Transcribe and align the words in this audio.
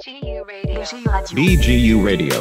BGU 0.00 0.40
Radio. 0.48 0.80
BGU 1.36 1.96
Radio. 2.02 2.38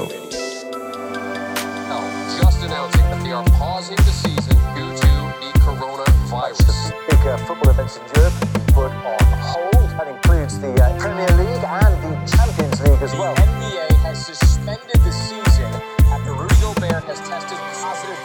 Now, 1.91 1.99
just 2.39 2.63
announcing 2.63 3.01
that 3.11 3.19
they 3.21 3.33
are 3.33 3.43
pausing 3.59 3.97
the 3.97 4.15
season 4.23 4.55
due 4.79 4.87
to 5.03 5.11
the 5.43 5.51
coronavirus. 5.59 6.95
Big 7.09 7.19
uh, 7.27 7.35
football 7.43 7.71
events 7.71 7.99
in 7.99 8.03
Europe 8.15 8.33
put 8.71 8.91
on 9.11 9.19
hold. 9.51 9.89
That 9.99 10.07
includes 10.07 10.55
the 10.63 10.71
uh, 10.71 10.97
Premier 11.03 11.27
League 11.35 11.65
and 11.83 11.93
the 12.05 12.13
Champions 12.31 12.79
League 12.79 13.03
as 13.03 13.11
The 13.11 13.19
well. 13.19 13.35
NBA 13.35 13.87
has 14.07 14.17
suspended 14.25 14.99
the 15.03 15.11
season 15.11 15.71
after 16.15 16.31
Rudy 16.31 16.55
Gobert 16.63 17.03
has 17.11 17.19
tested 17.27 17.59
positive 17.83 18.19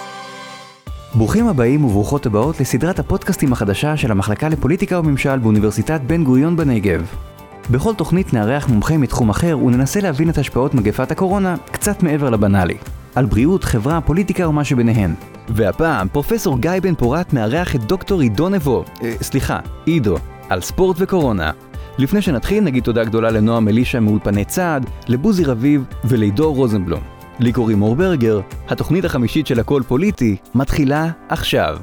ברוכים 1.14 1.46
הבאים 1.48 1.84
וברוכות 1.84 2.26
הבאות 2.26 2.60
לסדרת 2.60 2.98
הפודקאסטים 2.98 3.52
החדשה 3.52 3.96
של 3.96 4.10
המחלקה 4.10 4.48
לפוליטיקה 4.48 4.98
וממשל 4.98 5.38
באוניברסיטת 5.38 6.00
בן 6.00 6.24
גוריון 6.24 6.56
בנגב. 6.56 7.33
בכל 7.70 7.94
תוכנית 7.94 8.32
נארח 8.34 8.68
מומחה 8.68 8.96
מתחום 8.96 9.30
אחר 9.30 9.58
וננסה 9.58 10.00
להבין 10.00 10.30
את 10.30 10.38
השפעות 10.38 10.74
מגפת 10.74 11.10
הקורונה 11.10 11.54
קצת 11.72 12.02
מעבר 12.02 12.30
לבנאלי. 12.30 12.76
על 13.14 13.26
בריאות, 13.26 13.64
חברה, 13.64 14.00
פוליטיקה 14.00 14.48
ומה 14.48 14.64
שביניהן. 14.64 15.14
והפעם 15.48 16.08
פרופסור 16.08 16.58
גיא 16.58 16.70
בן 16.82 16.94
פורת 16.94 17.32
מארח 17.32 17.74
את 17.74 17.84
דוקטור 17.84 18.20
עידו 18.20 18.48
נבו, 18.48 18.84
אה, 19.02 19.14
סליחה, 19.22 19.58
עידו, 19.84 20.16
על 20.48 20.60
ספורט 20.60 20.96
וקורונה. 21.00 21.50
לפני 21.98 22.22
שנתחיל 22.22 22.64
נגיד 22.64 22.82
תודה 22.82 23.04
גדולה 23.04 23.30
לנועם 23.30 23.68
אלישע 23.68 24.00
מאולפני 24.00 24.44
צעד, 24.44 24.90
לבוזי 25.08 25.44
רביב 25.44 25.84
ולעידו 26.04 26.52
רוזנבלום. 26.52 27.00
לי 27.40 27.52
קוראים 27.52 27.82
אור 27.82 27.96
ברגר, 27.96 28.40
התוכנית 28.68 29.04
החמישית 29.04 29.46
של 29.46 29.60
הכל 29.60 29.82
פוליטי 29.88 30.36
מתחילה 30.54 31.10
עכשיו. 31.28 31.78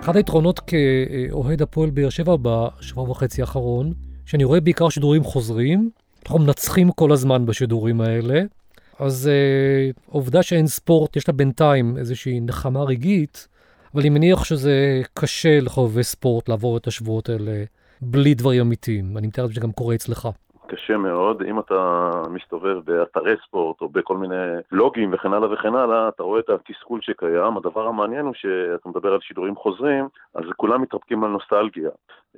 אחד 0.00 0.16
היתרונות 0.16 0.60
כאוהד 0.60 1.62
הפועל 1.62 1.90
באר 1.90 2.08
שבע 2.08 2.36
בשבוע 2.42 3.10
וחצי 3.10 3.40
האחרון, 3.40 3.92
שאני 4.26 4.44
רואה 4.44 4.60
בעיקר 4.60 4.88
שידורים 4.88 5.24
חוזרים, 5.24 5.90
אנחנו 6.22 6.38
מנצחים 6.38 6.92
כל 6.92 7.12
הזמן 7.12 7.46
בשידורים 7.46 8.00
האלה, 8.00 8.42
אז 8.98 9.28
אה, 9.28 9.90
עובדה 10.06 10.42
שאין 10.42 10.66
ספורט, 10.66 11.16
יש 11.16 11.28
לה 11.28 11.34
בינתיים 11.34 11.96
איזושהי 11.98 12.40
נחמה 12.40 12.82
רגעית, 12.82 13.48
אבל 13.94 14.00
אני 14.00 14.10
מניח 14.10 14.44
שזה 14.44 15.02
קשה 15.14 15.60
לחובבי 15.60 16.02
ספורט 16.02 16.48
לעבור 16.48 16.76
את 16.76 16.86
השבועות 16.86 17.28
האלה 17.28 17.64
בלי 18.00 18.34
דברים 18.34 18.60
אמיתיים. 18.60 19.18
אני 19.18 19.26
מתאר 19.26 19.50
שזה 19.50 19.60
גם 19.60 19.72
קורה 19.72 19.94
אצלך. 19.94 20.28
קשה 20.70 20.96
מאוד, 20.96 21.42
אם 21.42 21.58
אתה 21.58 22.10
מסתובב 22.30 22.78
באתרי 22.84 23.34
ספורט 23.46 23.80
או 23.80 23.88
בכל 23.88 24.16
מיני 24.16 24.34
לוגים 24.72 25.10
וכן 25.12 25.32
הלאה 25.32 25.52
וכן 25.52 25.74
הלאה, 25.74 26.08
אתה 26.08 26.22
רואה 26.22 26.40
את 26.40 26.50
התסכול 26.50 27.00
שקיים. 27.02 27.56
הדבר 27.56 27.86
המעניין 27.86 28.26
הוא 28.26 28.34
שאתה 28.34 28.88
מדבר 28.88 29.12
על 29.12 29.20
שידורים 29.20 29.56
חוזרים, 29.56 30.08
אז 30.34 30.44
כולם 30.56 30.82
מתרפקים 30.82 31.24
על 31.24 31.30
נוסטלגיה. 31.30 31.90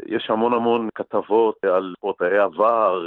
יש 0.06 0.30
המון 0.30 0.52
המון 0.52 0.88
כתבות 0.94 1.64
על 1.64 1.94
ספורטאי 1.98 2.38
עבר, 2.38 3.06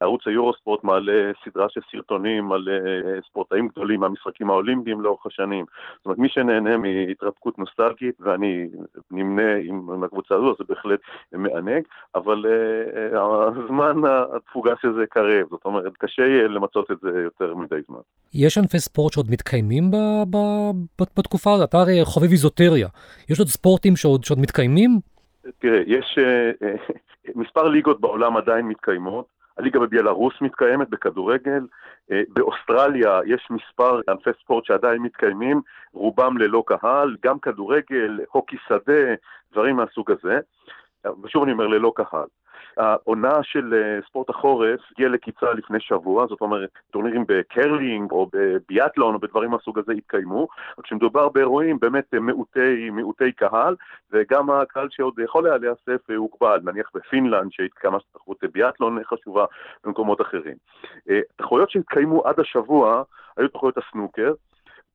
ערוץ 0.00 0.26
היורוספורט 0.26 0.84
מעלה 0.84 1.30
סדרה 1.44 1.66
של 1.68 1.80
סרטונים 1.90 2.52
על 2.52 2.68
אה, 2.68 3.20
ספורטאים 3.28 3.68
גדולים 3.68 4.00
מהמשחקים 4.00 4.50
האולימפיים 4.50 5.00
לאורך 5.00 5.26
השנים. 5.26 5.64
זאת 5.96 6.06
אומרת, 6.06 6.18
מי 6.18 6.28
שנהנה 6.28 6.76
מהתרפקות 6.76 7.58
נוסטלגית, 7.58 8.14
ואני 8.20 8.68
נמנה 9.10 9.54
עם 9.62 10.04
הקבוצה 10.04 10.34
הזו, 10.34 10.54
זה 10.58 10.64
בהחלט 10.68 11.00
מענג, 11.32 11.82
אבל 12.14 12.44
uh, 12.46 13.18
הזמן 13.18 14.00
התפוגה 14.60 14.74
של 14.82 14.92
זה 14.92 15.06
קרב, 15.06 15.46
זאת 15.50 15.64
אומרת, 15.64 15.92
קשה 15.98 16.22
יהיה 16.22 16.48
למצות 16.48 16.90
את 16.90 16.96
זה 17.02 17.20
יותר 17.24 17.54
מדי 17.54 17.80
זמן. 17.88 18.00
יש 18.34 18.58
ענפי 18.58 18.78
ספורט 18.78 19.12
שעוד 19.12 19.26
מתקיימים 19.30 19.90
ב, 19.90 19.96
ב, 20.30 20.36
ב, 21.00 21.04
בתקופה 21.18 21.54
הזאת? 21.54 21.68
אתה 21.68 21.78
הרי 21.78 22.04
חובב 22.04 22.30
איזוטריה. 22.30 22.88
יש 23.30 23.38
עוד 23.38 23.48
ספורטים 23.48 23.96
שעוד, 23.96 24.24
שעוד 24.24 24.38
מתקיימים? 24.38 24.90
תראה, 25.58 25.80
יש 25.86 26.18
uh, 26.18 26.64
uh, 26.64 26.92
מספר 27.34 27.68
ליגות 27.68 28.00
בעולם 28.00 28.36
עדיין 28.36 28.66
מתקיימות. 28.66 29.26
הליגה 29.58 29.80
בביאלרוס 29.80 30.34
מתקיימת 30.40 30.90
בכדורגל, 30.90 31.66
באוסטרליה 32.28 33.20
יש 33.26 33.48
מספר 33.50 34.00
ענפי 34.08 34.30
ספורט 34.42 34.64
שעדיין 34.64 35.02
מתקיימים, 35.02 35.60
רובם 35.92 36.38
ללא 36.38 36.62
קהל, 36.66 37.16
גם 37.24 37.38
כדורגל, 37.38 38.20
הוקי 38.32 38.56
שדה, 38.68 39.14
דברים 39.52 39.76
מהסוג 39.76 40.10
הזה, 40.10 40.38
ושוב 41.22 41.42
אני 41.42 41.52
אומר 41.52 41.66
ללא 41.66 41.92
קהל. 41.96 42.26
העונה 42.76 43.42
של 43.42 43.98
ספורט 44.06 44.30
החורף 44.30 44.80
הגיעה 44.92 45.10
לקיצה 45.10 45.52
לפני 45.52 45.80
שבוע, 45.80 46.26
זאת 46.26 46.40
אומרת, 46.40 46.70
טורנירים 46.90 47.24
בקרלינג 47.28 48.10
או 48.10 48.28
בביאטלון 48.32 49.14
או 49.14 49.18
בדברים 49.18 49.50
מהסוג 49.50 49.78
הזה 49.78 49.92
התקיימו, 49.92 50.48
רק 50.78 50.84
כשמדובר 50.84 51.28
באירועים 51.28 51.78
באמת 51.80 52.14
מעוטי, 52.14 52.90
מעוטי 52.90 53.32
קהל, 53.32 53.76
וגם 54.12 54.50
הקהל 54.50 54.88
שעוד 54.90 55.18
יכול 55.24 55.46
היה 55.46 55.56
להיאסף 55.56 56.10
הוגבל, 56.16 56.60
נניח 56.64 56.90
בפינלנד 56.94 57.52
שהתקיימה 57.52 57.98
תחרות 58.12 58.44
ביאטלון 58.52 59.04
חשובה 59.04 59.44
במקומות 59.84 60.20
אחרים. 60.20 60.56
תחרויות 61.36 61.70
שהתקיימו 61.70 62.26
עד 62.26 62.40
השבוע 62.40 63.02
היו 63.36 63.48
תחרויות 63.48 63.78
הסנוקר, 63.78 64.32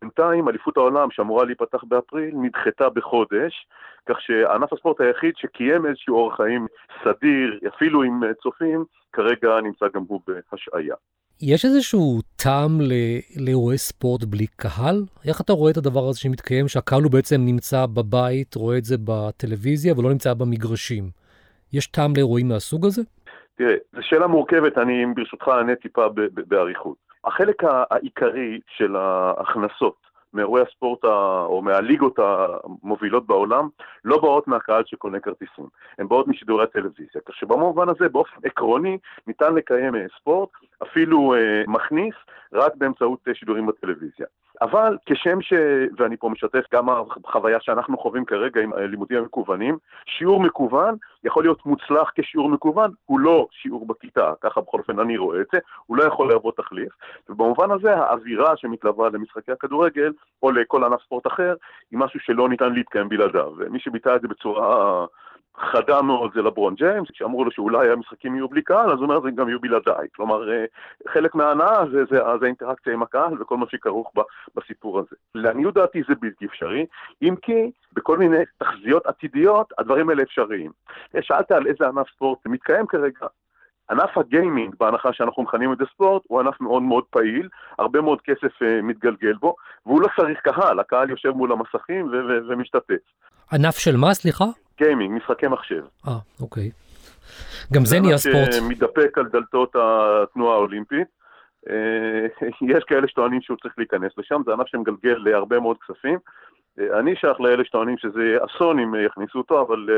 בינתיים 0.02 0.50
אליפות 0.50 0.78
העולם 0.78 1.12
שאמורה 1.12 1.46
להיפתח 1.46 1.84
באפריל 1.84 2.36
נדחתה 2.36 2.90
בחודש, 2.90 3.68
כך 4.10 4.22
שענף 4.22 4.74
הספורט 4.74 5.02
היחיד 5.02 5.34
שקיים 5.38 5.86
איזשהו 5.86 6.16
אורח 6.16 6.38
חיים 6.38 6.68
סדיר, 7.04 7.60
אפילו 7.68 8.04
עם 8.04 8.22
צופים, 8.44 8.86
כרגע 9.14 9.62
נמצא 9.64 9.86
גם 9.96 10.04
הוא 10.08 10.22
בהשעיה. 10.28 10.96
יש 11.42 11.66
איזשהו 11.66 12.20
טעם 12.36 12.72
לאירועי 13.38 13.78
ספורט 13.78 14.24
בלי 14.24 14.48
קהל? 14.48 15.04
איך 15.28 15.42
אתה 15.42 15.54
רואה 15.54 15.72
את 15.72 15.78
הדבר 15.78 16.08
הזה 16.10 16.20
שמתקיים, 16.20 16.68
שהקהל 16.68 17.04
הוא 17.04 17.12
בעצם 17.12 17.42
נמצא 17.46 17.86
בבית, 17.86 18.56
רואה 18.56 18.78
את 18.78 18.84
זה 18.84 18.96
בטלוויזיה 19.06 19.94
ולא 19.98 20.10
נמצא 20.10 20.34
במגרשים? 20.34 21.04
יש 21.74 21.88
טעם 21.88 22.12
לאירועים 22.16 22.48
מהסוג 22.48 22.86
הזה? 22.86 23.02
תראה, 23.58 23.76
זו 23.94 24.00
שאלה 24.02 24.28
מורכבת, 24.28 24.78
אני 24.78 25.06
ברשותך 25.16 25.48
אענה 25.48 25.76
טיפה 25.76 26.06
באריכות. 26.48 27.05
החלק 27.26 27.64
העיקרי 27.64 28.60
של 28.68 28.96
ההכנסות 28.96 29.96
מאירועי 30.34 30.64
הספורט 30.68 31.06
או 31.46 31.62
מהליגות 31.62 32.20
המובילות 32.20 33.28
בעולם 33.28 33.70
לא 34.06 34.22
באות 34.22 34.48
מהקהל 34.48 34.84
שקונה 34.86 35.20
כרטיסים, 35.20 35.66
הן 36.00 36.08
באות 36.08 36.28
משידורי 36.28 36.64
הטלוויזיה. 36.64 37.22
כך 37.26 37.36
שבמובן 37.36 37.90
הזה 37.90 38.10
באופן 38.10 38.40
עקרוני 38.44 38.98
ניתן 39.28 39.56
לקיים 39.56 39.94
ספורט, 40.20 40.50
אפילו 40.84 41.36
אה, 41.36 41.64
מכניס, 41.68 42.16
רק 42.54 42.76
באמצעות 42.76 43.20
שידורים 43.34 43.66
בטלוויזיה. 43.66 44.26
אבל 44.62 44.98
כשם 45.06 45.42
ש... 45.42 45.54
ואני 45.98 46.18
פה 46.18 46.30
משתף 46.30 46.64
גם 46.74 46.88
החוויה 47.26 47.58
שאנחנו 47.62 47.98
חווים 47.98 48.26
כרגע 48.26 48.62
עם 48.62 48.74
לימודים 48.74 49.18
המקוונים, 49.18 49.78
שיעור 50.06 50.40
מקוון 50.40 50.96
יכול 51.24 51.44
להיות 51.44 51.66
מוצלח 51.66 52.12
כשיעור 52.16 52.50
מקוון, 52.50 52.92
הוא 53.06 53.20
לא 53.20 53.48
שיעור 53.52 53.88
בכיתה, 53.88 54.34
ככה 54.42 54.62
בכל 54.62 54.78
אופן 54.80 55.00
אני 55.00 55.18
רואה 55.18 55.42
את 55.42 55.48
זה, 55.54 55.60
הוא 55.86 55.98
לא 55.98 56.04
יכול 56.04 56.30
להוות 56.30 56.58
תחליף, 56.58 56.94
ובמובן 57.30 57.72
הזה 57.72 57.96
האווירה 57.96 58.58
שמתלווה 58.58 59.10
למשחקי 59.10 59.52
הכדורגל, 59.52 60.14
או 60.44 60.52
לכל 60.52 60.84
ענף 60.84 61.02
ספורט 61.02 61.28
אחר, 61.28 61.56
היא 61.92 62.00
משהו 62.00 62.20
שלא 62.20 62.50
ניתן 62.50 62.74
להתקיים 62.74 63.10
בלעדיו. 63.10 63.52
ומי 63.58 63.80
שביטא 63.80 64.16
את 64.16 64.22
זה 64.22 64.28
בצורה 64.28 65.06
חדה 65.58 66.02
מאוד 66.02 66.32
זה 66.36 66.42
לברון 66.42 66.76
ג'יימס, 66.76 67.12
כשאמרו 67.12 67.46
לו 67.46 67.52
שאולי 67.52 67.90
המשחקים 67.90 68.36
יהיו 68.36 68.50
בלי 68.50 68.62
קהל, 68.62 68.92
אז 68.92 68.98
הוא 68.98 69.04
אומר, 69.04 69.22
זה 69.22 69.32
גם 69.32 69.50
יהיו 69.50 69.60
בלעדיי. 69.60 70.08
כלומר, 70.16 70.50
חלק 71.08 71.36
מההנאה 71.36 71.86
זה, 71.92 72.06
זה, 72.10 72.18
זה 72.40 72.46
האינטראקציה 72.46 72.94
עם 72.94 73.04
הקהל 73.04 73.42
וכל 73.42 73.58
מה 73.58 73.66
שכרוך 73.70 74.14
בסיפור 74.56 75.00
הזה. 75.00 75.16
לעניות 75.36 75.74
דעתי 75.74 76.02
זה 76.08 76.14
בלתי 76.22 76.46
אפשרי, 76.46 76.86
אם 77.22 77.36
כי 77.42 77.72
בכל 77.94 78.18
מיני 78.18 78.38
תחזיות 78.58 79.06
עתידיות, 79.06 79.74
הדברים 79.78 80.10
האלה 80.10 80.24
אפשריים. 80.24 80.72
שאלת 81.22 81.52
על 81.52 81.68
איזה 81.68 81.88
ענף 81.88 82.08
ספורט 82.16 82.40
מתקיים 82.46 82.88
כרגע. 82.88 83.28
ענף 83.92 84.18
הגיימינג, 84.18 84.76
בהנחה 84.80 85.14
שאנחנו 85.14 85.44
מכנים 85.44 85.74
את 85.74 85.78
זה 85.78 85.84
ספורט, 85.94 86.24
הוא 86.28 86.40
ענף 86.40 86.62
מאוד 86.62 86.84
מאוד 86.84 87.04
פעיל, 87.10 87.50
הרבה 87.80 88.02
מאוד 88.02 88.22
כסף 88.22 88.62
uh, 88.62 88.82
מתגלגל 88.84 89.34
בו, 89.34 89.56
והוא 89.86 90.02
לא 90.02 90.08
צריך 90.16 90.40
קהל, 90.40 90.80
הקהל 90.80 91.10
יושב 91.10 91.30
מול 91.30 91.52
המסכים 91.52 92.12
ומשתתף. 92.50 92.96
ענף 93.52 93.78
של 93.78 93.98
מה, 93.98 94.14
סליחה? 94.14 94.46
גיימינג, 94.78 95.18
משחקי 95.18 95.48
מחשב. 95.48 95.84
אה, 96.08 96.18
אוקיי. 96.42 96.72
גם 97.74 97.86
זה 97.86 98.00
נהיה 98.00 98.18
ספורט. 98.18 98.52
זה 98.52 98.62
מתדפק 98.62 99.18
על 99.18 99.28
דלתות 99.34 99.76
התנועה 99.76 100.56
האולימפית. 100.56 101.08
יש 102.76 102.84
כאלה 102.88 103.08
שטוענים 103.08 103.42
שהוא 103.42 103.58
צריך 103.62 103.74
להיכנס 103.78 104.12
לשם, 104.18 104.42
זה 104.46 104.54
ענף 104.54 104.68
שמגלגל 104.68 105.18
להרבה 105.18 105.60
מאוד 105.60 105.78
כספים. 105.78 106.20
אני 107.00 107.16
שייך 107.16 107.42
לאלה 107.42 107.66
שטוענים 107.66 107.98
שזה 107.98 108.38
אסון 108.46 108.80
אם 108.80 108.94
יכניסו 109.06 109.38
אותו, 109.38 109.62
אבל 109.62 109.90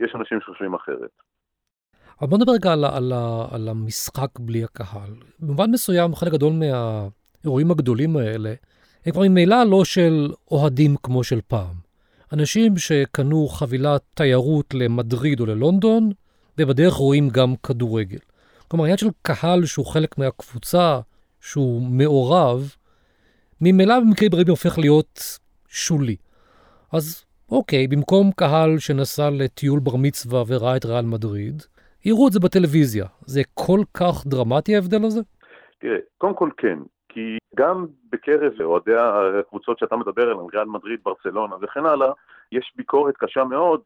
יש 0.00 0.14
אנשים 0.14 0.40
שחושבים 0.40 0.74
אחרת. 0.74 1.10
אבל 2.20 2.28
בוא 2.28 2.38
נדבר 2.38 2.52
רגע 2.52 2.72
על, 2.72 2.84
על, 2.84 3.12
על 3.52 3.68
המשחק 3.68 4.38
בלי 4.38 4.64
הקהל. 4.64 5.10
במובן 5.40 5.70
מסוים, 5.70 6.14
חלק 6.14 6.32
גדול 6.32 6.52
מהאירועים 6.52 7.70
הגדולים 7.70 8.16
האלה, 8.16 8.54
הם 9.06 9.12
כבר 9.12 9.22
ממילא 9.22 9.56
לא 9.70 9.84
של 9.84 10.28
אוהדים 10.50 10.96
כמו 11.02 11.24
של 11.24 11.40
פעם. 11.48 11.85
אנשים 12.36 12.76
שקנו 12.76 13.48
חבילת 13.48 14.02
תיירות 14.14 14.74
למדריד 14.74 15.40
או 15.40 15.46
ללונדון, 15.46 16.10
ובדרך 16.58 16.94
רואים 16.94 17.28
גם 17.28 17.54
כדורגל. 17.62 18.18
כלומר, 18.68 18.84
העניין 18.84 18.98
של 18.98 19.08
קהל 19.22 19.64
שהוא 19.64 19.86
חלק 19.86 20.18
מהקבוצה, 20.18 21.00
שהוא 21.40 21.82
מעורב, 21.82 22.74
ממילא 23.60 24.00
במקרים 24.00 24.30
רבים 24.34 24.50
הופך 24.50 24.78
להיות 24.78 25.38
שולי. 25.68 26.16
אז 26.92 27.24
אוקיי, 27.50 27.88
במקום 27.88 28.30
קהל 28.32 28.78
שנסע 28.78 29.30
לטיול 29.30 29.80
בר 29.80 29.96
מצווה 29.96 30.42
וראה 30.46 30.76
את 30.76 30.84
ריאל 30.84 31.04
מדריד, 31.04 31.62
יראו 32.04 32.28
את 32.28 32.32
זה 32.32 32.40
בטלוויזיה. 32.40 33.06
זה 33.26 33.42
כל 33.54 33.80
כך 33.94 34.26
דרמטי 34.26 34.74
ההבדל 34.74 35.04
הזה? 35.04 35.20
תראה, 35.80 35.98
קודם 36.18 36.34
כל 36.34 36.50
כן, 36.56 36.78
גם 37.56 37.86
בקרב 38.12 38.52
אוהדי 38.60 38.94
הקבוצות 39.40 39.78
שאתה 39.78 39.96
מדבר 39.96 40.22
עליהן, 40.22 40.46
ריאל 40.52 40.64
מדריד, 40.64 41.00
ברצלונה 41.04 41.56
וכן 41.62 41.86
הלאה, 41.86 42.12
יש 42.52 42.72
ביקורת 42.76 43.14
קשה 43.16 43.44
מאוד, 43.44 43.80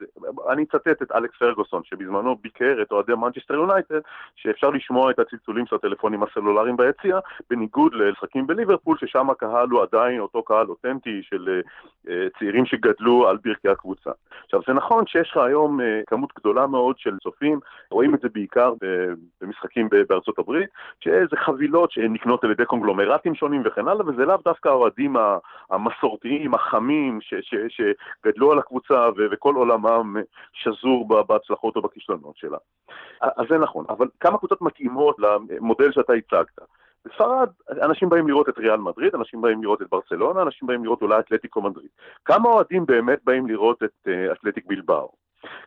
אני 0.49 0.63
אצטט 0.63 1.03
את 1.03 1.13
אלכס 1.13 1.39
פרגוסון, 1.39 1.83
שבזמנו 1.85 2.37
ביקר 2.37 2.83
את 2.83 2.93
אוהדי 2.93 3.13
מנצ'סטר 3.15 3.55
יונייטד, 3.55 4.01
שאפשר 4.37 4.71
לשמוע 4.71 5.11
את 5.11 5.19
הצלצולים 5.19 5.67
של 5.67 5.77
הטלפונים 5.77 6.23
הסלולריים 6.23 6.77
ביציע, 6.77 7.19
בניגוד 7.51 7.95
למשחקים 7.95 8.47
בליברפול, 8.47 8.97
ששם 8.99 9.31
הקהל 9.31 9.69
הוא 9.69 9.83
עדיין 9.83 10.21
אותו 10.21 10.43
קהל 10.43 10.67
אותנטי 10.67 11.23
של 11.23 11.61
uh, 12.07 12.11
צעירים 12.39 12.67
שגדלו 12.67 13.29
על 13.29 13.39
ברכי 13.45 13.69
הקבוצה. 13.69 14.11
עכשיו, 14.45 14.61
זה 14.67 14.73
נכון 14.73 15.07
שיש 15.07 15.31
לך 15.31 15.37
היום 15.37 15.81
uh, 15.81 15.85
כמות 16.07 16.33
גדולה 16.39 16.67
מאוד 16.67 16.99
של 16.99 17.19
צופים, 17.23 17.61
רואים 17.91 18.15
את 18.15 18.21
זה 18.21 18.29
בעיקר 18.29 18.73
במשחקים 19.41 19.89
בארצות 20.09 20.39
הברית, 20.39 20.69
שזה 21.01 21.37
חבילות 21.37 21.91
שנקנות 21.93 22.45
על 22.45 22.51
ידי 22.51 22.65
קונגלומרטים 22.65 23.35
שונים 23.35 23.63
וכן 23.65 23.89
הלאה, 23.89 24.09
וזה 24.09 24.25
לאו 24.25 24.37
דווקא 24.45 24.69
האוהדים 24.69 25.17
המסורתיים, 25.71 26.55
החמים, 26.55 27.19
שגדלו 27.69 28.50
על 28.53 28.59
הקבוצה 28.59 29.09
וכל 29.33 29.55
עולמם 29.55 30.17
שזור 30.53 31.25
בהצלחות 31.25 31.77
או 31.77 31.83
בכישלונות 31.83 32.37
שלה. 32.37 32.59
אז 33.21 33.47
זה 33.51 33.59
נכון, 33.59 33.85
אבל 33.89 34.09
כמה 34.21 34.39
קבוצות 34.39 34.63
מתאימות 34.63 35.17
למודל 35.19 35.93
שאתה 35.93 36.13
הצגת. 36.13 36.61
בספרד 37.05 37.49
אנשים 37.83 38.09
באים 38.09 38.29
לראות 38.29 38.49
את 38.49 38.59
ריאל 38.59 38.77
מדריד, 38.77 39.15
אנשים 39.15 39.41
באים 39.41 39.63
לראות 39.63 39.83
את 39.83 39.87
ברצלונה, 39.91 40.43
אנשים 40.43 40.69
באים 40.69 40.85
לראות 40.85 41.03
אולי 41.03 41.19
אתלטיקו 41.19 41.63
מדריד. 41.63 41.89
כמה 42.25 42.49
אוהדים 42.49 42.87
באמת 42.87 43.19
באים 43.25 43.47
לראות 43.47 43.83
את 43.83 44.09
uh, 44.09 44.33
אתלטיק 44.33 44.67
בלבאו? 44.67 45.13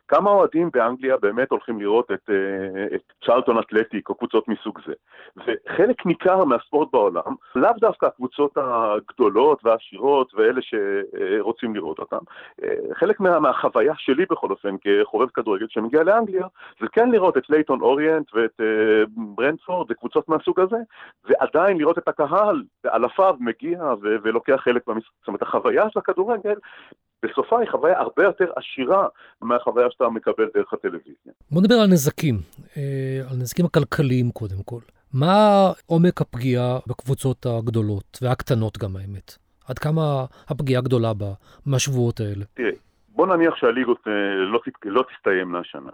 כמה 0.08 0.30
אוהדים 0.30 0.70
באנגליה 0.72 1.16
באמת 1.16 1.50
הולכים 1.50 1.80
לראות 1.80 2.10
את, 2.10 2.30
אה, 2.30 2.96
את 2.96 3.02
צ'רלטון 3.26 3.58
אתלטיק 3.58 4.08
או 4.08 4.14
קבוצות 4.14 4.48
מסוג 4.48 4.80
זה? 4.86 4.92
וחלק 5.36 6.06
ניכר 6.06 6.44
מהספורט 6.44 6.88
בעולם, 6.92 7.34
לאו 7.54 7.70
דווקא 7.80 8.06
הקבוצות 8.06 8.56
הגדולות 8.56 9.64
והעשירות 9.64 10.34
ואלה 10.34 10.60
שרוצים 10.62 11.74
לראות 11.74 11.98
אותן, 11.98 12.18
אה, 12.64 12.94
חלק 12.94 13.20
מה, 13.20 13.40
מהחוויה 13.40 13.92
שלי 13.96 14.24
בכל 14.30 14.50
אופן 14.50 14.74
כחובב 14.80 15.28
כדורגל 15.28 15.66
שמגיע 15.68 16.02
לאנגליה, 16.02 16.46
זה 16.80 16.86
כן 16.92 17.10
לראות 17.10 17.36
את 17.36 17.50
לייטון 17.50 17.80
אוריינט 17.80 18.34
ואת 18.34 18.60
אה, 18.60 19.04
ברנדפורד 19.16 19.90
וקבוצות 19.90 20.28
מהסוג 20.28 20.60
הזה, 20.60 20.78
ועדיין 21.24 21.78
לראות 21.78 21.98
את 21.98 22.08
הקהל 22.08 22.62
באלפיו 22.84 23.36
מגיע 23.40 23.82
ולוקח 24.00 24.60
חלק 24.64 24.82
במשחק. 24.86 25.12
זאת 25.20 25.28
אומרת, 25.28 25.42
החוויה 25.42 25.90
של 25.90 25.98
הכדורגל 25.98 26.54
בסופה 27.24 27.60
היא 27.60 27.68
חוויה 27.70 27.98
הרבה 27.98 28.22
יותר 28.24 28.44
עשירה 28.56 29.08
מהחוויה 29.42 29.86
שאתה 29.90 30.08
מקבל 30.08 30.44
דרך 30.54 30.72
הטלוויזיה. 30.72 31.32
בוא 31.50 31.62
נדבר 31.62 31.74
על 31.74 31.86
נזקים, 31.86 32.34
אה, 32.76 33.20
על 33.30 33.36
נזקים 33.36 33.64
הכלכליים 33.66 34.30
קודם 34.30 34.62
כל. 34.64 34.80
מה 35.12 35.70
עומק 35.86 36.20
הפגיעה 36.20 36.78
בקבוצות 36.86 37.46
הגדולות 37.46 38.18
והקטנות 38.22 38.78
גם 38.78 38.96
האמת? 38.96 39.36
עד 39.68 39.78
כמה 39.78 40.24
הפגיעה 40.48 40.82
גדולה 40.82 41.12
מהשבועות 41.66 42.20
האלה? 42.20 42.44
תראה, 42.54 42.70
בוא 43.14 43.26
נניח 43.26 43.56
שהליגות 43.56 44.08
אה, 44.08 44.12
לא, 44.36 44.60
לא 44.84 45.04
תסתיימנה 45.12 45.58
השנה. 45.58 45.90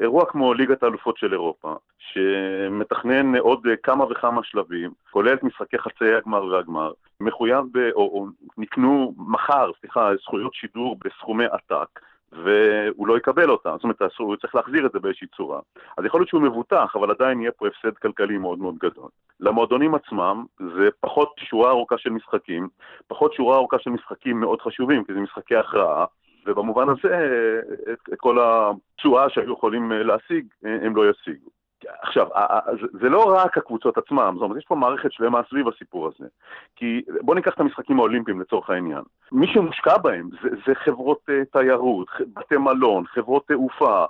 אירוע 0.00 0.24
כמו 0.26 0.54
ליגת 0.54 0.82
האלופות 0.82 1.18
של 1.18 1.32
אירופה, 1.32 1.74
שמתכנן 1.98 3.36
עוד 3.36 3.66
כמה 3.82 4.04
וכמה 4.04 4.40
שלבים, 4.44 4.90
כולל 5.10 5.34
את 5.34 5.42
משחקי 5.42 5.78
חצי 5.78 6.14
הגמר 6.14 6.44
והגמר, 6.44 6.92
מחויב, 7.20 7.64
ב, 7.72 7.78
או, 7.94 8.00
או 8.00 8.26
נקנו 8.58 9.14
מחר, 9.18 9.70
סליחה, 9.80 10.10
זכויות 10.22 10.54
שידור 10.54 10.96
בסכומי 11.04 11.44
עתק, 11.44 12.00
והוא 12.32 13.06
לא 13.06 13.16
יקבל 13.16 13.50
אותה, 13.50 13.72
זאת 13.72 13.84
אומרת, 13.84 14.02
הוא 14.18 14.36
צריך 14.36 14.54
להחזיר 14.54 14.86
את 14.86 14.92
זה 14.92 14.98
באיזושהי 14.98 15.26
צורה. 15.36 15.60
אז 15.98 16.04
יכול 16.04 16.20
להיות 16.20 16.28
שהוא 16.28 16.42
מבוטח, 16.42 16.92
אבל 16.94 17.10
עדיין 17.10 17.40
יהיה 17.40 17.52
פה 17.52 17.66
הפסד 17.66 17.96
כלכלי 17.98 18.38
מאוד 18.38 18.58
מאוד 18.58 18.74
גדול. 18.78 19.08
למועדונים 19.40 19.94
עצמם 19.94 20.44
זה 20.60 20.88
פחות 21.00 21.34
שורה 21.38 21.70
ארוכה 21.70 21.98
של 21.98 22.10
משחקים, 22.10 22.68
פחות 23.06 23.32
שורה 23.32 23.56
ארוכה 23.56 23.78
של 23.78 23.90
משחקים 23.90 24.40
מאוד 24.40 24.60
חשובים, 24.60 25.04
כי 25.04 25.12
זה 25.12 25.20
משחקי 25.20 25.56
הכרעה, 25.56 26.04
ובמובן 26.48 26.88
הזה 26.88 27.28
את, 27.92 27.98
את 28.12 28.18
כל 28.18 28.38
התשואה 28.40 29.30
שהיו 29.30 29.52
יכולים 29.52 29.92
להשיג, 29.92 30.46
הם 30.62 30.96
לא 30.96 31.10
ישיגו. 31.10 31.50
עכשיו, 32.02 32.26
זה 33.00 33.08
לא 33.08 33.34
רק 33.36 33.58
הקבוצות 33.58 33.98
עצמם, 33.98 34.32
זאת 34.34 34.42
אומרת, 34.42 34.58
יש 34.58 34.64
פה 34.64 34.74
מערכת 34.74 35.12
שלמה 35.12 35.40
סביב 35.50 35.68
הסיפור 35.68 36.06
הזה. 36.06 36.28
כי 36.76 37.02
בואו 37.20 37.34
ניקח 37.34 37.54
את 37.54 37.60
המשחקים 37.60 37.98
האולימפיים 37.98 38.40
לצורך 38.40 38.70
העניין. 38.70 39.02
מי 39.32 39.46
שמושקע 39.46 39.98
בהם 39.98 40.28
זה, 40.42 40.48
זה 40.66 40.74
חברות 40.74 41.18
uh, 41.28 41.44
תיירות, 41.52 42.08
בתי 42.34 42.56
מלון, 42.56 43.06
חברות 43.06 43.46
תעופה, 43.46 44.04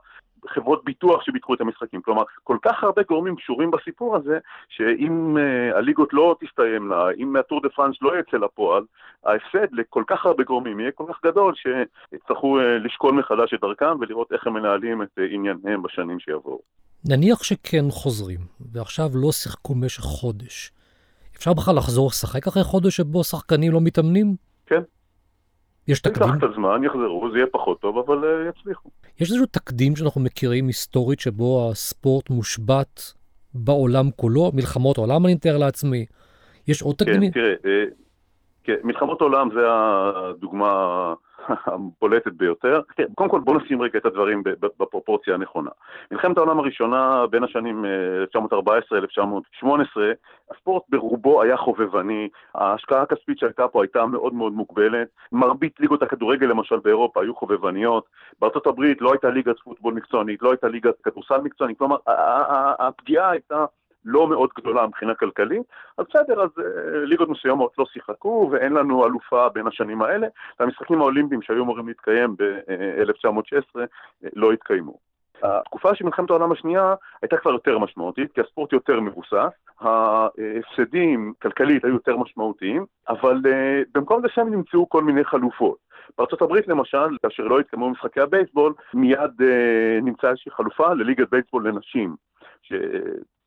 חברות 0.47 0.85
ביטוח 0.85 1.23
שביטחו 1.25 1.55
את 1.55 1.61
המשחקים. 1.61 2.03
כלומר, 2.03 2.23
כל 2.45 2.57
כך 2.63 2.85
הרבה 2.85 3.03
גורמים 3.03 3.37
קשורים 3.37 3.71
בסיפור 3.71 4.17
הזה, 4.17 4.39
שאם 4.69 5.37
uh, 5.37 5.77
הליגות 5.77 6.09
לא 6.13 6.37
תסתיימנה, 6.41 7.11
אם 7.19 7.37
הטור 7.37 7.63
דה 7.63 7.69
פרנס 7.69 7.97
לא 8.03 8.13
יצא 8.19 8.37
לפועל, 8.37 8.83
ההפסד 9.25 9.73
לכל 9.73 10.05
כך 10.07 10.27
הרבה 10.27 10.45
גורמים 10.45 10.81
יהיה 10.81 10.91
כל 10.93 11.05
כך 11.09 11.21
גדול, 11.25 11.55
שיצטרכו 11.55 12.59
uh, 12.59 12.63
לשקול 12.63 13.15
מחדש 13.15 13.55
את 13.55 13.61
דרכם 13.61 14.01
ולראות 14.01 14.33
איך 14.33 14.47
הם 14.47 14.55
מנהלים 14.55 15.03
את 15.03 15.09
uh, 15.19 15.23
ענייניהם 15.31 15.83
בשנים 15.83 16.19
שיבואו. 16.21 16.61
נניח 17.05 17.43
שכן 17.43 17.85
חוזרים, 17.91 18.41
ועכשיו 18.73 19.09
לא 19.15 19.33
שיחקו 19.33 19.75
במשך 19.75 20.03
חודש. 20.03 20.73
אפשר 21.37 21.53
בכלל 21.53 21.77
לחזור 21.77 22.07
לשחק 22.07 22.47
אחרי 22.47 22.65
חודש 22.65 22.97
שבו 22.97 23.25
שחקנים 23.25 23.73
לא 23.73 23.81
מתאמנים? 23.81 24.37
כן. 24.67 24.83
יש 25.89 26.01
תקדים? 26.01 26.29
ייקח 26.29 26.45
את 26.45 26.51
הזמן, 26.51 26.85
יחזרו, 26.85 27.29
זה 27.33 27.39
יהיה 27.39 27.47
פחות 27.53 27.81
טוב, 27.81 27.99
אבל 27.99 28.25
uh, 28.25 28.49
יצליחו. 28.49 28.89
יש 29.21 29.29
איזשהו 29.31 29.47
תקדים 29.47 29.97
שאנחנו 29.97 30.21
מכירים 30.21 30.67
היסטורית 30.67 31.21
שבו 31.21 31.69
הספורט 31.71 32.31
מושבת 32.31 33.13
בעולם 33.55 34.11
כולו? 34.17 34.51
מלחמות 34.55 34.97
עולם 34.97 35.27
אני 35.27 35.35
מתאר 35.35 35.57
לעצמי. 35.57 36.07
יש 36.69 36.83
עוד 36.83 36.97
תקדימים? 36.97 37.33
כן, 37.33 37.41
תראה, 37.41 37.55
אה, 37.73 37.85
כן, 38.65 38.77
מלחמות 38.85 39.21
עולם 39.21 39.49
זה 39.55 39.67
הדוגמה 39.69 41.15
הבולטת 41.49 42.33
ביותר. 42.33 42.81
כן, 42.97 43.07
קודם 43.15 43.31
כל 43.31 43.41
בוא 43.41 43.55
נשים 43.55 43.83
רגע 43.83 43.99
את 43.99 44.07
הדברים 44.07 44.43
בפרופורציה 44.79 45.35
הנכונה. 45.35 45.71
מלחמת 46.11 46.39
העולם 46.39 46.59
הראשונה 46.59 47.27
בין 47.31 47.45
השנים 47.45 47.85
1914-1918, 48.35 49.65
אה, 49.65 50.13
הספורט 50.51 50.83
ברובו 50.89 51.43
היה 51.43 51.57
חובבני, 51.57 52.29
ההשקעה 52.55 53.03
הכספית 53.03 53.39
שהייתה 53.39 53.69
פה 53.69 53.83
הייתה 53.83 54.07
מאוד 54.07 54.35
מאוד 54.35 54.53
מוגבלת, 54.53 55.09
מרבית 55.33 55.81
ליגות 55.81 56.03
הכדורגל 56.03 56.47
למשל 56.47 56.79
באירופה 56.79 57.23
היו 57.23 57.35
חובבניות, 57.35 58.05
בארצות 58.41 58.67
הברית 58.67 59.01
לא 59.01 59.13
הייתה 59.13 59.31
ליגת 59.31 59.59
פוטבול 59.65 59.95
מקצוענית, 59.95 60.43
לא 60.43 60.51
הייתה 60.51 60.69
ליגת 60.69 60.95
כדורסל 61.03 61.41
מקצוענית, 61.41 61.79
כלומר 61.79 61.97
הפגיעה 62.79 63.31
הייתה 63.31 63.65
לא 64.09 64.29
מאוד 64.29 64.51
גדולה 64.57 64.87
מבחינה 64.87 65.15
כלכלית, 65.15 65.63
אז 65.99 66.07
בסדר, 66.11 66.43
אז 66.43 66.51
אה, 66.59 67.05
ליגות 67.05 67.29
מסוימות 67.29 67.73
לא 67.79 67.85
שיחקו 67.93 68.49
ואין 68.53 68.73
לנו 68.73 69.07
אלופה 69.07 69.49
בין 69.49 69.67
השנים 69.67 70.03
האלה, 70.03 70.27
והמשחקים 70.61 71.01
האולימפיים 71.01 71.43
שהיו 71.43 71.63
אמורים 71.63 71.89
להתקיים 71.89 72.37
ב-1916 72.37 73.81
אה, 73.81 73.85
לא 74.37 74.53
התקיימו. 74.53 74.99
התקופה 75.43 75.95
של 75.95 76.05
מלחמת 76.05 76.31
העולם 76.31 76.53
השנייה 76.53 76.95
הייתה 77.23 77.37
כבר 77.37 77.51
יותר 77.51 77.79
משמעותית, 77.79 78.33
כי 78.33 78.41
הספורט 78.41 78.73
יותר 78.73 79.01
מבוסס, 79.01 79.53
ההפסדים 79.81 81.33
כלכלית 81.43 81.85
היו 81.85 81.95
יותר 81.95 82.17
משמעותיים, 82.17 82.87
אבל 83.09 83.37
uh, 83.45 83.89
במקום 83.95 84.23
זה 84.23 84.29
שם 84.29 84.49
נמצאו 84.49 84.89
כל 84.89 85.05
מיני 85.05 85.25
חלופות. 85.25 85.77
בארה"ב 86.19 86.55
למשל, 86.67 87.19
כאשר 87.23 87.43
לא 87.43 87.61
התקיימו 87.61 87.91
משחקי 87.91 88.21
הבייסבול, 88.21 88.75
מיד 88.95 89.31
נמצאה 90.03 90.31
איזושהי 90.31 90.53
חלופה 90.53 90.95
לליגת 90.95 91.31
בייסבול 91.31 91.69
לנשים. 91.69 92.17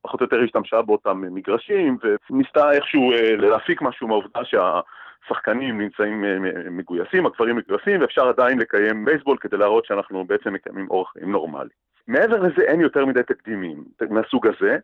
פחות 0.01 0.21
או 0.21 0.25
יותר 0.25 0.41
השתמשה 0.43 0.81
באותם 0.81 1.21
מגרשים, 1.21 1.97
וניסתה 2.29 2.71
איכשהו 2.71 3.11
אה, 3.11 3.35
להפיק 3.35 3.81
משהו 3.81 4.07
מהעובדה 4.07 4.39
שהשחקנים 4.45 5.81
נמצאים 5.81 6.25
אה, 6.25 6.37
מגויסים, 6.71 7.25
הגברים 7.25 7.55
מגויסים, 7.55 8.01
ואפשר 8.01 8.27
עדיין 8.29 8.59
לקיים 8.59 9.05
בייסבול 9.05 9.37
כדי 9.41 9.57
להראות 9.57 9.85
שאנחנו 9.85 10.25
בעצם 10.25 10.53
מקיימים 10.53 10.87
אורח 10.89 11.11
חיים 11.13 11.31
נורמלי. 11.31 11.69
מעבר 12.07 12.39
לזה 12.39 12.61
אין 12.61 12.81
יותר 12.81 13.05
מדי 13.05 13.23
תקדימים 13.23 13.83
מהסוג 14.09 14.47
הזה, 14.47 14.77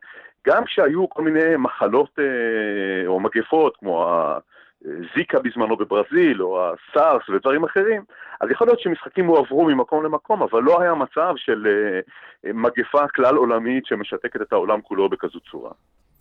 גם 0.48 0.66
כשהיו 0.66 1.10
כל 1.10 1.22
מיני 1.22 1.56
מחלות 1.58 2.20
אה, 2.20 3.08
או 3.08 3.20
מגפות, 3.20 3.78
כמו 3.78 4.06
זיקה 5.16 5.40
בזמנו 5.40 5.78
בברזיל, 5.78 6.44
או 6.44 6.60
הסארס 6.66 7.30
ודברים 7.30 7.64
אחרים, 7.64 8.04
אז 8.42 8.52
יכול 8.52 8.68
להיות 8.68 8.80
שמשחקים 8.80 9.26
הועברו 9.26 9.66
ממקום 9.66 10.04
למקום, 10.04 10.44
אבל 10.44 10.62
לא 10.64 10.82
היה 10.82 10.96
מצב 10.96 11.34
של 11.36 11.68
uh, 11.68 12.54
מגפה 12.54 13.08
כלל 13.08 13.36
עולמית 13.36 13.86
שמשתקת 13.86 14.42
את 14.42 14.54
העולם 14.54 14.82
כולו 14.82 15.10
בכזו 15.10 15.40
צורה. 15.52 15.72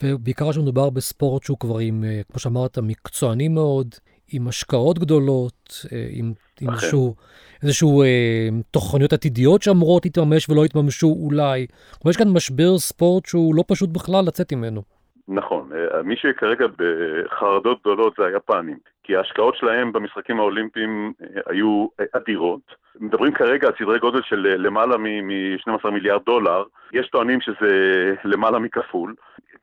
ובעיקר 0.03 0.53
שמדובר 0.53 0.91
בספורט 0.91 1.43
שהוא 1.43 1.59
כבר 1.59 1.79
עם, 1.79 2.05
אה, 2.05 2.21
כמו 2.31 2.41
שאמרת, 2.41 2.79
מקצועני 2.79 3.49
מאוד, 3.49 3.95
עם 4.33 4.49
השקעות 4.49 4.99
גדולות, 4.99 5.87
אה, 5.93 6.07
עם, 6.11 6.33
עם 6.61 6.71
איזשהו, 6.71 7.15
איזשהו 7.63 8.03
אה, 8.03 8.49
תוכניות 8.71 9.13
עתידיות 9.13 9.63
שאמורות 9.63 10.05
להתממש 10.05 10.49
ולא 10.49 10.65
יתממשו 10.65 11.07
אולי. 11.07 11.67
כלומר, 11.99 12.11
יש 12.11 12.17
כאן 12.17 12.29
משבר 12.29 12.79
ספורט 12.79 13.27
שהוא 13.27 13.55
לא 13.55 13.65
פשוט 13.67 13.91
בכלל 13.91 14.25
לצאת 14.25 14.53
ממנו. 14.53 14.83
נכון, 15.29 15.71
אה, 15.75 16.03
מי 16.03 16.17
שכרגע 16.17 16.67
בחרדות 16.77 17.81
גדולות 17.81 18.15
זה 18.19 18.27
היפנים, 18.27 18.79
כי 19.03 19.17
ההשקעות 19.17 19.57
שלהם 19.57 19.93
במשחקים 19.93 20.39
האולימפיים 20.39 21.13
אה, 21.23 21.41
היו 21.47 21.87
אה, 22.01 22.05
אדירות. 22.13 22.61
מדברים 23.01 23.35
כרגע 23.35 23.67
על 23.69 23.75
סדרי 23.79 23.99
גודל 23.99 24.23
של 24.23 24.37
למעלה 24.37 24.97
מ-12 24.97 25.91
מיליארד 25.91 26.23
דולר, 26.27 26.65
יש 26.93 27.09
טוענים 27.09 27.41
שזה 27.41 28.15
למעלה 28.25 28.59
מכפול. 28.59 29.15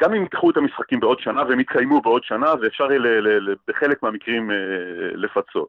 גם 0.02 0.14
אם 0.14 0.22
ייקחו 0.22 0.50
את 0.50 0.58
המשחקים 0.58 1.00
בעוד 1.00 1.20
שנה 1.20 1.44
והם 1.44 1.60
יתקיימו 1.60 2.02
בעוד 2.02 2.24
שנה 2.24 2.54
ואפשר 2.62 2.92
יהיה 2.92 3.40
בחלק 3.68 4.04
מהמקרים 4.04 4.52
לפצות. 5.14 5.68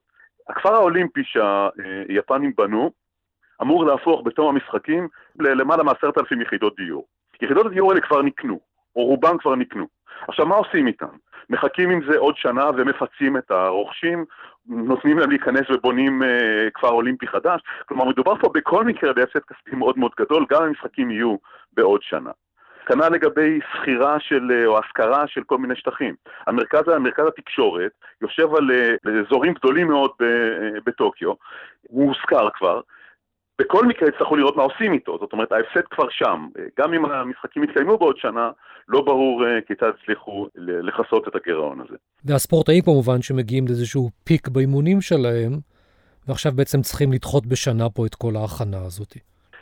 הכפר 0.49 0.75
האולימפי 0.75 1.23
שהיפנים 1.25 2.53
בנו 2.57 2.91
אמור 3.63 3.85
להפוך 3.85 4.23
בתום 4.25 4.49
המשחקים 4.49 5.09
מעשרת 5.85 6.19
אלפים 6.19 6.41
יחידות 6.41 6.77
דיור. 6.77 7.07
יחידות 7.43 7.67
הדיור 7.67 7.91
האלה 7.91 8.01
כבר 8.01 8.23
נקנו, 8.23 8.61
או 8.97 9.05
רובם 9.05 9.39
כבר 9.39 9.55
נקנו. 9.55 9.87
עכשיו, 10.29 10.47
מה 10.47 10.55
עושים 10.55 10.87
איתם? 10.87 11.17
מחכים 11.51 11.91
עם 11.91 12.01
זה 12.11 12.19
עוד 12.19 12.37
שנה 12.37 12.71
ומפצים 12.77 13.37
את 13.37 13.51
הרוכשים, 13.51 14.25
נותנים 14.67 15.19
להם 15.19 15.31
להיכנס 15.31 15.71
ובונים 15.71 16.23
uh, 16.23 16.27
כפר 16.75 16.89
אולימפי 16.89 17.27
חדש. 17.27 17.61
כלומר, 17.89 18.05
מדובר 18.05 18.37
פה 18.37 18.49
בכל 18.55 18.85
מקרה 18.85 19.13
בהפסד 19.13 19.41
כספי 19.41 19.77
מאוד 19.77 19.99
מאוד 19.99 20.13
גדול, 20.21 20.47
גם 20.51 20.63
אם 20.63 20.69
המשחקים 20.69 21.11
יהיו 21.11 21.37
בעוד 21.73 22.03
שנה. 22.03 22.31
כנ"ל 22.87 23.09
לגבי 23.09 23.61
שכירה 23.73 24.21
של, 24.21 24.51
אה, 24.53 24.67
או 24.67 24.79
השכרה 24.79 25.27
של 25.27 25.43
כל 25.47 25.59
מיני 25.59 25.77
שטחים. 25.77 26.15
המרכז, 26.47 26.89
מרכז 27.01 27.27
התקשורת 27.27 27.91
יושב 28.23 28.55
על 28.55 28.71
אה, 28.71 29.21
אזורים 29.27 29.53
גדולים 29.53 29.89
מאוד 29.89 30.11
בטוקיו, 30.87 31.33
הוא 31.89 32.09
הושכר 32.09 32.49
כבר, 32.55 32.81
בכל 33.59 33.87
מקרה 33.87 34.09
יצטרכו 34.09 34.37
לראות 34.37 34.57
מה 34.57 34.63
עושים 34.63 34.93
איתו, 34.93 35.19
זאת 35.21 35.33
אומרת 35.33 35.53
ההפסד 35.53 35.87
כבר 35.91 36.07
שם. 36.11 36.47
גם 36.79 36.95
אם 36.95 37.05
המשחקים 37.05 37.65
יתקיימו 37.65 37.99
בעוד 37.99 38.17
שנה, 38.17 38.51
לא 38.89 39.01
ברור 39.01 39.47
אה, 39.47 39.61
כיצד 39.61 39.91
יצליחו 40.03 40.49
לכסות 40.57 41.29
את 41.29 41.35
הגירעון 41.37 41.81
הזה. 41.81 41.97
והספורטאים 42.25 42.83
כמובן 42.83 43.23
שמגיעים 43.23 43.65
לאיזשהו 43.67 44.11
פיק 44.25 44.49
באימונים 44.49 45.01
שלהם, 45.01 45.53
ועכשיו 46.29 46.53
בעצם 46.53 46.81
צריכים 46.81 47.13
לדחות 47.13 47.47
בשנה 47.47 47.91
פה 47.91 48.07
את 48.07 48.15
כל 48.15 48.37
ההכנה 48.37 48.79
הזאת. 48.87 49.17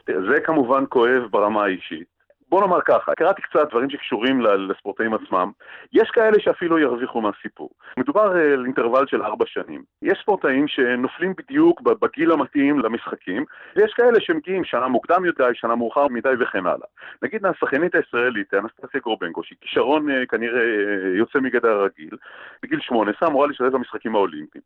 זה 0.07 0.41
כמובן 0.45 0.85
כואב 0.89 1.23
ברמה 1.31 1.65
האישית. 1.65 2.12
בוא 2.52 2.61
נאמר 2.61 2.80
ככה, 2.80 3.14
קראתי 3.14 3.42
קצת 3.42 3.71
דברים 3.71 3.90
שקשורים 3.90 4.40
לספורטאים 4.40 5.14
עצמם, 5.14 5.50
יש 5.92 6.11
כאלה 6.11 6.40
שאפילו 6.40 6.78
ירוויחו 6.78 7.21
מהסיפור. 7.21 7.71
מדובר 7.99 8.37
אה, 8.37 8.52
על 8.52 8.64
אינטרוול 8.64 9.06
של 9.06 9.23
ארבע 9.23 9.44
שנים. 9.47 9.82
יש 10.02 10.18
ספורטאים 10.23 10.68
שנופלים 10.68 11.35
בדיוק 11.38 11.80
בגיל 11.80 12.32
המתאים 12.32 12.78
למשחקים, 12.78 13.44
ויש 13.76 13.92
כאלה 13.92 14.21
שמגיעים 14.21 14.64
שנה 14.64 14.88
מוקדם 14.88 15.25
יותר, 15.25 15.44
שנה 15.54 15.75
מאוחר 15.75 16.09
מדי 16.09 16.28
וכן 16.40 16.66
הלאה. 16.66 16.87
נגיד 17.23 17.42
מהשחיינית 17.42 17.94
הישראלית, 17.94 18.54
אנסטסיה 18.54 19.00
גורבנקו, 19.00 19.42
שהיא 19.42 19.59
כישרון 19.61 20.11
אה, 20.11 20.26
כנראה 20.26 20.61
אה, 20.61 21.16
יוצא 21.18 21.38
מגדר 21.38 21.71
הרגיל, 21.71 22.16
בגיל 22.62 22.80
18 22.80 23.28
אמורה 23.28 23.47
להשתתף 23.47 23.73
במשחקים 23.73 24.14
האולימפיים. 24.14 24.62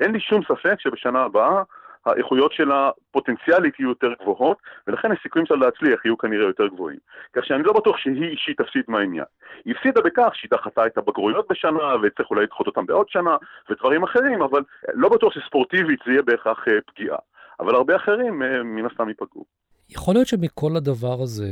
אין 0.00 0.12
לי 0.12 0.20
שום 0.20 0.42
ספק 0.42 0.80
שבשנה 0.80 1.22
הבאה 1.22 1.62
האיכויות 2.06 2.52
שלה 2.52 2.90
פוטנציאלית 3.10 3.80
יהיו 3.80 3.88
יותר 3.88 4.12
גבוהות, 4.22 4.58
ולכן 4.86 5.08
הסיכויים 5.12 5.46
שלה 5.46 5.56
להצליח 5.56 6.04
יהיו 6.04 6.18
כנראה 6.18 6.46
יותר 6.46 6.66
גבוהים. 6.66 6.98
כך 7.32 7.44
שאני 7.44 7.62
לא 7.62 7.72
בטוח 7.72 7.96
שהיא 7.96 8.24
אישית 8.24 8.60
תפסיד 8.60 8.82
מהעניין. 8.88 9.24
היא 9.64 9.74
הפסידה 9.76 10.00
בכך 10.00 10.30
שהיא 10.34 10.50
דחתה 10.52 10.86
את 10.86 10.98
הבגרויות 10.98 11.46
בשנה, 11.50 11.94
וצריך 12.02 12.30
אולי 12.30 12.42
לדחות 12.42 12.66
אותן 12.66 12.86
בעוד 12.86 13.08
שנה, 13.08 13.36
ודברים 13.70 14.02
אחרים, 14.02 14.42
אבל 14.42 14.62
לא 14.94 15.08
בטוח 15.08 15.32
שספורטיבית 15.32 16.00
זה 16.06 16.12
יהיה 16.12 16.22
בהכרח 16.22 16.64
אה, 16.68 16.72
פגיעה. 16.86 17.18
אבל 17.60 17.74
הרבה 17.74 17.96
אחרים 17.96 18.42
אה, 18.42 18.62
מן 18.62 18.86
הסתם 18.86 19.08
ייפגעו. 19.08 19.44
יכול 19.90 20.14
להיות 20.14 20.26
שמכל 20.26 20.76
הדבר 20.76 21.22
הזה 21.22 21.48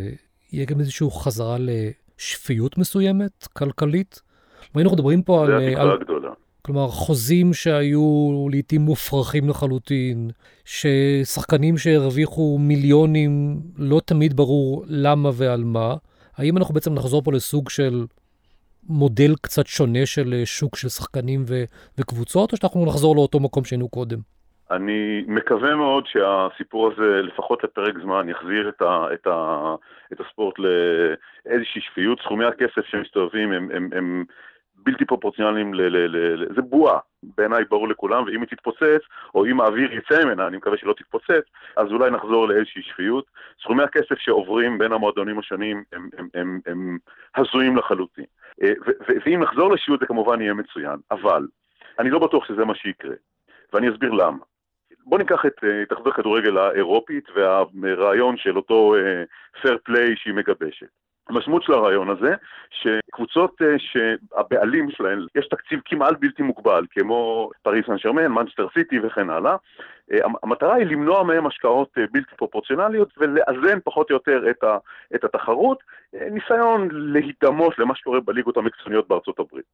יהיה 0.52 0.66
גם 0.66 0.78
איזושהי 0.78 1.06
חזרה 1.24 1.56
לשפיות 1.58 2.78
מסוימת, 2.78 3.46
כלכלית? 3.52 4.20
היינו 4.74 4.92
מדברים 4.92 5.22
פה 5.22 5.40
על... 5.40 5.46
זה 5.46 5.56
התקווה 5.56 5.82
על... 5.82 5.90
הגדולה. 5.90 6.30
כלומר, 6.62 6.86
חוזים 6.88 7.52
שהיו 7.52 8.46
לעיתים 8.50 8.80
מופרכים 8.80 9.48
לחלוטין, 9.48 10.30
ששחקנים 10.64 11.76
שהרוויחו 11.76 12.58
מיליונים, 12.60 13.56
לא 13.78 14.00
תמיד 14.06 14.36
ברור 14.36 14.84
למה 14.88 15.28
ועל 15.38 15.64
מה. 15.64 15.94
האם 16.36 16.56
אנחנו 16.56 16.74
בעצם 16.74 16.94
נחזור 16.94 17.22
פה 17.22 17.32
לסוג 17.32 17.68
של 17.70 18.04
מודל 18.88 19.34
קצת 19.42 19.66
שונה 19.66 20.06
של 20.06 20.34
אה, 20.34 20.46
שוק 20.46 20.76
של 20.76 20.88
שחקנים 20.88 21.40
ו- 21.48 21.64
וקבוצות, 21.98 22.52
או 22.52 22.56
שאנחנו 22.56 22.86
נחזור 22.86 23.16
לאותו 23.16 23.40
מקום 23.40 23.64
שהיינו 23.64 23.88
קודם? 23.88 24.18
אני 24.70 25.24
מקווה 25.26 25.74
מאוד 25.74 26.04
שהסיפור 26.06 26.92
הזה, 26.92 27.22
לפחות 27.22 27.64
לפרק 27.64 27.94
זמן, 28.02 28.28
יחזיר 28.28 28.68
את, 28.68 28.82
ה, 28.82 29.06
את, 29.14 29.26
ה, 29.26 29.74
את 30.12 30.20
הספורט 30.20 30.54
לאיזושהי 30.58 31.80
שפיות. 31.80 32.20
סכומי 32.20 32.44
הכסף 32.44 32.84
שמסתובבים 32.90 33.52
הם, 33.52 33.68
הם, 33.74 33.88
הם 33.92 34.24
בלתי 34.84 35.04
פרופורציונליים, 35.04 35.74
ל, 35.74 35.80
ל, 35.80 35.96
ל, 35.96 36.42
ל, 36.42 36.54
זה 36.54 36.62
בועה, 36.62 36.98
בעיניי 37.22 37.64
ברור 37.64 37.88
לכולם, 37.88 38.24
ואם 38.24 38.40
היא 38.40 38.48
תתפוצץ, 38.48 39.02
או 39.34 39.46
אם 39.46 39.60
האוויר 39.60 39.92
יצא 39.92 40.24
ממנה, 40.24 40.46
אני 40.46 40.56
מקווה 40.56 40.76
שלא 40.76 40.92
תתפוצץ, 40.92 41.44
אז 41.76 41.86
אולי 41.86 42.10
נחזור 42.10 42.48
לאיזושהי 42.48 42.82
שפיות. 42.82 43.24
סכומי 43.62 43.82
הכסף 43.82 44.18
שעוברים 44.18 44.78
בין 44.78 44.92
המועדונים 44.92 45.38
השונים 45.38 45.82
הם, 45.92 46.08
הם, 46.18 46.28
הם, 46.34 46.60
הם 46.66 46.98
הזויים 47.36 47.76
לחלוטין. 47.76 48.24
אה, 48.62 48.72
ואם 49.26 49.42
נחזור 49.42 49.72
לשפיות 49.72 50.00
זה 50.00 50.06
כמובן 50.06 50.40
יהיה 50.40 50.54
מצוין, 50.54 50.96
אבל 51.10 51.46
אני 51.98 52.10
לא 52.10 52.18
בטוח 52.18 52.44
שזה 52.48 52.64
מה 52.64 52.74
שיקרה, 52.74 53.14
ואני 53.72 53.90
אסביר 53.90 54.12
למה. 54.12 54.38
בואו 55.04 55.20
ניקח 55.20 55.46
את 55.46 55.64
אה, 55.64 55.82
התאחדות 55.82 56.06
הכדורגל 56.14 56.58
האירופית 56.58 57.28
והרעיון 57.34 58.36
של 58.36 58.56
אותו 58.56 58.94
fair 59.62 59.74
uh, 59.74 59.78
play 59.84 60.16
שהיא 60.16 60.34
מגבשת. 60.34 60.88
המשמעות 61.28 61.62
של 61.62 61.72
הרעיון 61.72 62.10
הזה, 62.10 62.34
שקבוצות 62.70 63.62
uh, 63.62 63.64
שהבעלים 63.78 64.90
שלהן, 64.90 65.26
יש 65.34 65.48
תקציב 65.48 65.80
כמעט 65.84 66.16
בלתי 66.20 66.42
מוגבל, 66.42 66.84
כמו 66.90 67.50
פריז 67.62 67.86
סן 67.86 67.98
ז'רמן, 67.98 68.26
מנצ'סטר 68.26 68.66
סיטי 68.74 69.00
וכן 69.00 69.30
הלאה, 69.30 69.56
המטרה 70.42 70.74
היא 70.74 70.86
למנוע 70.86 71.22
מהם 71.22 71.46
השקעות 71.46 71.98
uh, 71.98 72.00
בלתי 72.12 72.34
פרופורציונליות 72.36 73.14
ולאזן 73.18 73.78
פחות 73.84 74.10
או 74.10 74.14
יותר 74.14 74.50
את, 75.14 75.24
התחרות, 75.24 75.78
uh, 76.16 76.18
ניסיון 76.30 76.88
להידמות 76.92 77.78
למה 77.78 77.94
שקורה 77.94 78.20
בליגות 78.20 78.56
המקצועניות 78.56 79.08
בארצות 79.08 79.38
הברית. 79.38 79.64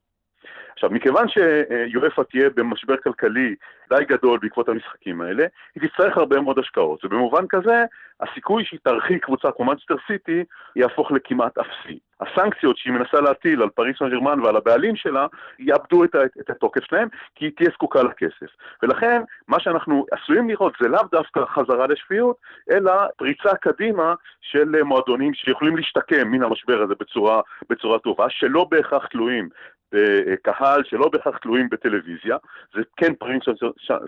עכשיו, 0.73 0.91
מכיוון 0.91 1.27
שיואפ"א 1.29 2.25
תהיה 2.25 2.51
במשבר 2.51 2.97
כלכלי 2.97 3.55
די 3.89 4.05
גדול 4.05 4.39
בעקבות 4.43 4.69
המשחקים 4.69 5.21
האלה, 5.21 5.47
היא 5.75 5.89
תצטרך 5.89 6.17
הרבה 6.17 6.41
מאוד 6.41 6.59
השקעות, 6.59 7.05
ובמובן 7.05 7.45
כזה, 7.49 7.85
הסיכוי 8.21 8.65
שהיא 8.65 8.81
תרחיק 8.83 9.25
קבוצה 9.25 9.49
כמו 9.57 9.65
מנצ'סטר 9.65 9.95
סיטי 10.07 10.45
יהפוך 10.77 11.13
לכמעט 11.13 11.59
אפסי. 11.59 11.99
הסנקציות 12.21 12.77
שהיא 12.77 12.93
מנסה 12.93 13.21
להטיל 13.21 13.63
על 13.63 13.69
פריס 13.69 13.99
סן 13.99 14.11
ג'רמן 14.11 14.41
ועל 14.41 14.57
הבעלים 14.57 14.97
שלה, 14.97 15.27
יאבדו 15.59 16.05
את, 16.05 16.15
את 16.41 16.51
התוקף 16.51 16.85
שלהם, 16.85 17.09
כי 17.35 17.45
היא 17.45 17.53
תהיה 17.57 17.71
זקוקה 17.75 18.03
לכסף. 18.03 18.47
ולכן, 18.83 19.23
מה 19.49 19.61
שאנחנו 19.61 20.07
עשויים 20.13 20.49
לראות 20.49 20.73
זה 20.81 20.89
לאו 20.89 21.03
דווקא 21.13 21.41
חזרה 21.45 21.87
לשפיות, 21.87 22.37
אלא 22.71 22.93
פריצה 23.17 23.57
קדימה 23.57 24.15
של 24.41 24.83
מועדונים 24.83 25.35
שיכולים 25.35 25.77
להשתקם 25.77 26.29
מן 26.29 26.43
המשבר 26.43 26.83
הזה 26.83 26.95
בצורה, 27.01 27.41
בצורה 27.71 27.99
טובה, 27.99 28.27
שלא 28.31 28.67
בהכרח 28.71 29.07
תלויים 29.07 29.49
בקהל 29.93 30.85
שלא 30.85 31.09
בהכרח 31.09 31.39
תלויים 31.39 31.69
בטלוויזיה, 31.69 32.37
זה 32.75 32.83
כן 32.97 33.15
פרינס 33.15 33.43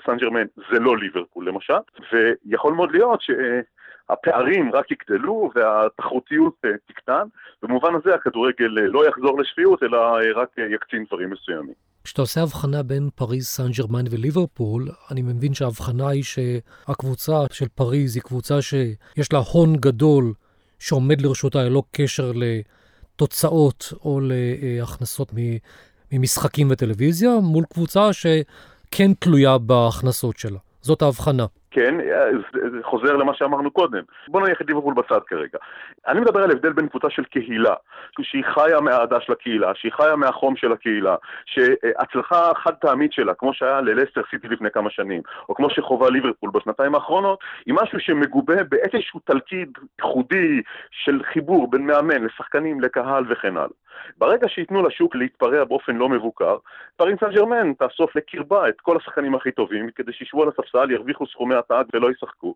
סן 0.06 0.16
ג'רמן, 0.16 0.44
זה 0.72 0.78
לא 0.80 0.98
ליברפול 0.98 1.48
למשל, 1.48 1.75
ויכול 2.12 2.72
מאוד 2.75 2.92
להיות 2.92 3.20
שהפערים 4.08 4.70
רק 4.75 4.86
יגדלו 4.90 5.50
והתחרותיות 5.54 6.54
אה, 6.64 6.70
תקטן, 6.88 7.26
במובן 7.62 7.94
הזה 7.94 8.14
הכדורגל 8.14 8.78
אה, 8.78 8.86
לא 8.86 9.08
יחזור 9.08 9.40
לשפיות, 9.40 9.82
אלא 9.82 9.96
אה, 9.96 10.42
רק 10.42 10.48
יקצין 10.75 11.04
דברים 11.08 11.30
מסוימים. 11.30 11.75
כשאתה 12.04 12.22
עושה 12.22 12.42
הבחנה 12.42 12.82
בין 12.82 13.08
פריז 13.14 13.46
סן 13.46 13.70
ג'רמן 13.78 14.04
וליברפול, 14.10 14.88
אני 15.10 15.22
מבין 15.22 15.54
שההבחנה 15.54 16.08
היא 16.08 16.22
שהקבוצה 16.22 17.36
של 17.52 17.68
פריז 17.68 18.16
היא 18.16 18.22
קבוצה 18.22 18.62
שיש 18.62 19.32
לה 19.32 19.38
הון 19.52 19.76
גדול 19.76 20.32
שעומד 20.78 21.20
לרשותה 21.20 21.58
ללא 21.62 21.82
קשר 21.92 22.32
ל... 22.34 22.42
תוצאות 23.16 23.92
או 24.04 24.20
להכנסות 24.22 25.32
ממשחקים 26.12 26.68
וטלוויזיה, 26.70 27.30
מול 27.42 27.64
קבוצה 27.64 28.12
שכן 28.12 29.14
תלויה 29.14 29.58
בהכנסות 29.58 30.36
שלה. 30.36 30.58
זאת 30.80 31.02
ההבחנה. 31.02 31.46
כן, 31.76 31.95
זה 32.52 32.78
חוזר 32.83 33.16
למה 33.16 33.35
שאמרנו 33.35 33.71
קודם. 33.71 34.02
בוא 34.28 34.40
נניח 34.40 34.61
את 34.61 34.66
ליברפול 34.68 34.95
בצד 34.95 35.21
כרגע. 35.26 35.59
אני 36.06 36.21
מדבר 36.21 36.42
על 36.42 36.50
הבדל 36.50 36.73
בין 36.73 36.88
קבוצה 36.88 37.11
של 37.11 37.25
קהילה, 37.25 37.75
שהיא 38.23 38.45
חיה 38.45 38.80
מהאהדה 38.80 39.21
של 39.21 39.33
הקהילה, 39.33 39.73
שהיא 39.75 39.92
חיה 39.92 40.16
מהחום 40.16 40.56
של 40.56 40.73
הקהילה, 40.73 41.16
שהצלחה 41.47 42.50
חד 42.54 42.75
פעמית 42.75 43.12
שלה, 43.12 43.35
כמו 43.35 43.54
שהיה 43.54 43.80
ללסטר 43.80 44.21
סיטי 44.30 44.49
לפני 44.49 44.71
כמה 44.71 44.90
שנים, 44.90 45.23
או 45.49 45.54
כמו 45.54 45.71
שחובה 45.71 46.11
ליברפול 46.11 46.50
בשנתיים 46.50 46.95
האחרונות, 46.95 47.38
היא 47.66 47.75
משהו 47.83 48.00
שמגובה 48.00 48.64
באיזשהו 48.64 49.21
תלכיד 49.25 49.78
ייחודי 49.99 50.62
של 50.90 51.21
חיבור 51.33 51.71
בין 51.71 51.87
מאמן 51.87 52.25
לשחקנים, 52.25 52.80
לקהל 52.80 53.25
וכן 53.28 53.56
הלאה. 53.56 53.86
ברגע 54.19 54.49
שייתנו 54.49 54.87
לשוק 54.87 55.17
להתפרע 55.17 55.65
באופן 55.65 55.97
לא 55.97 56.09
מבוקר, 56.09 56.57
פריס 56.97 57.21
סן 57.21 57.31
ג'רמן 57.31 57.73
תאסוף 57.73 58.17
לקרבה 58.17 58.69
את 58.69 58.81
כל 58.81 58.97
השחקנים 58.97 59.35
הכי 59.35 59.50
טובים, 59.50 59.91
כדי 59.95 60.12
שישבו 60.12 60.43
על 60.43 60.49
הספסל, 60.49 60.91
ירוויחו 60.91 61.26
סכומי 61.26 61.55
עתק 61.55 61.85
ולא 61.95 62.11
ישחקו, 62.11 62.55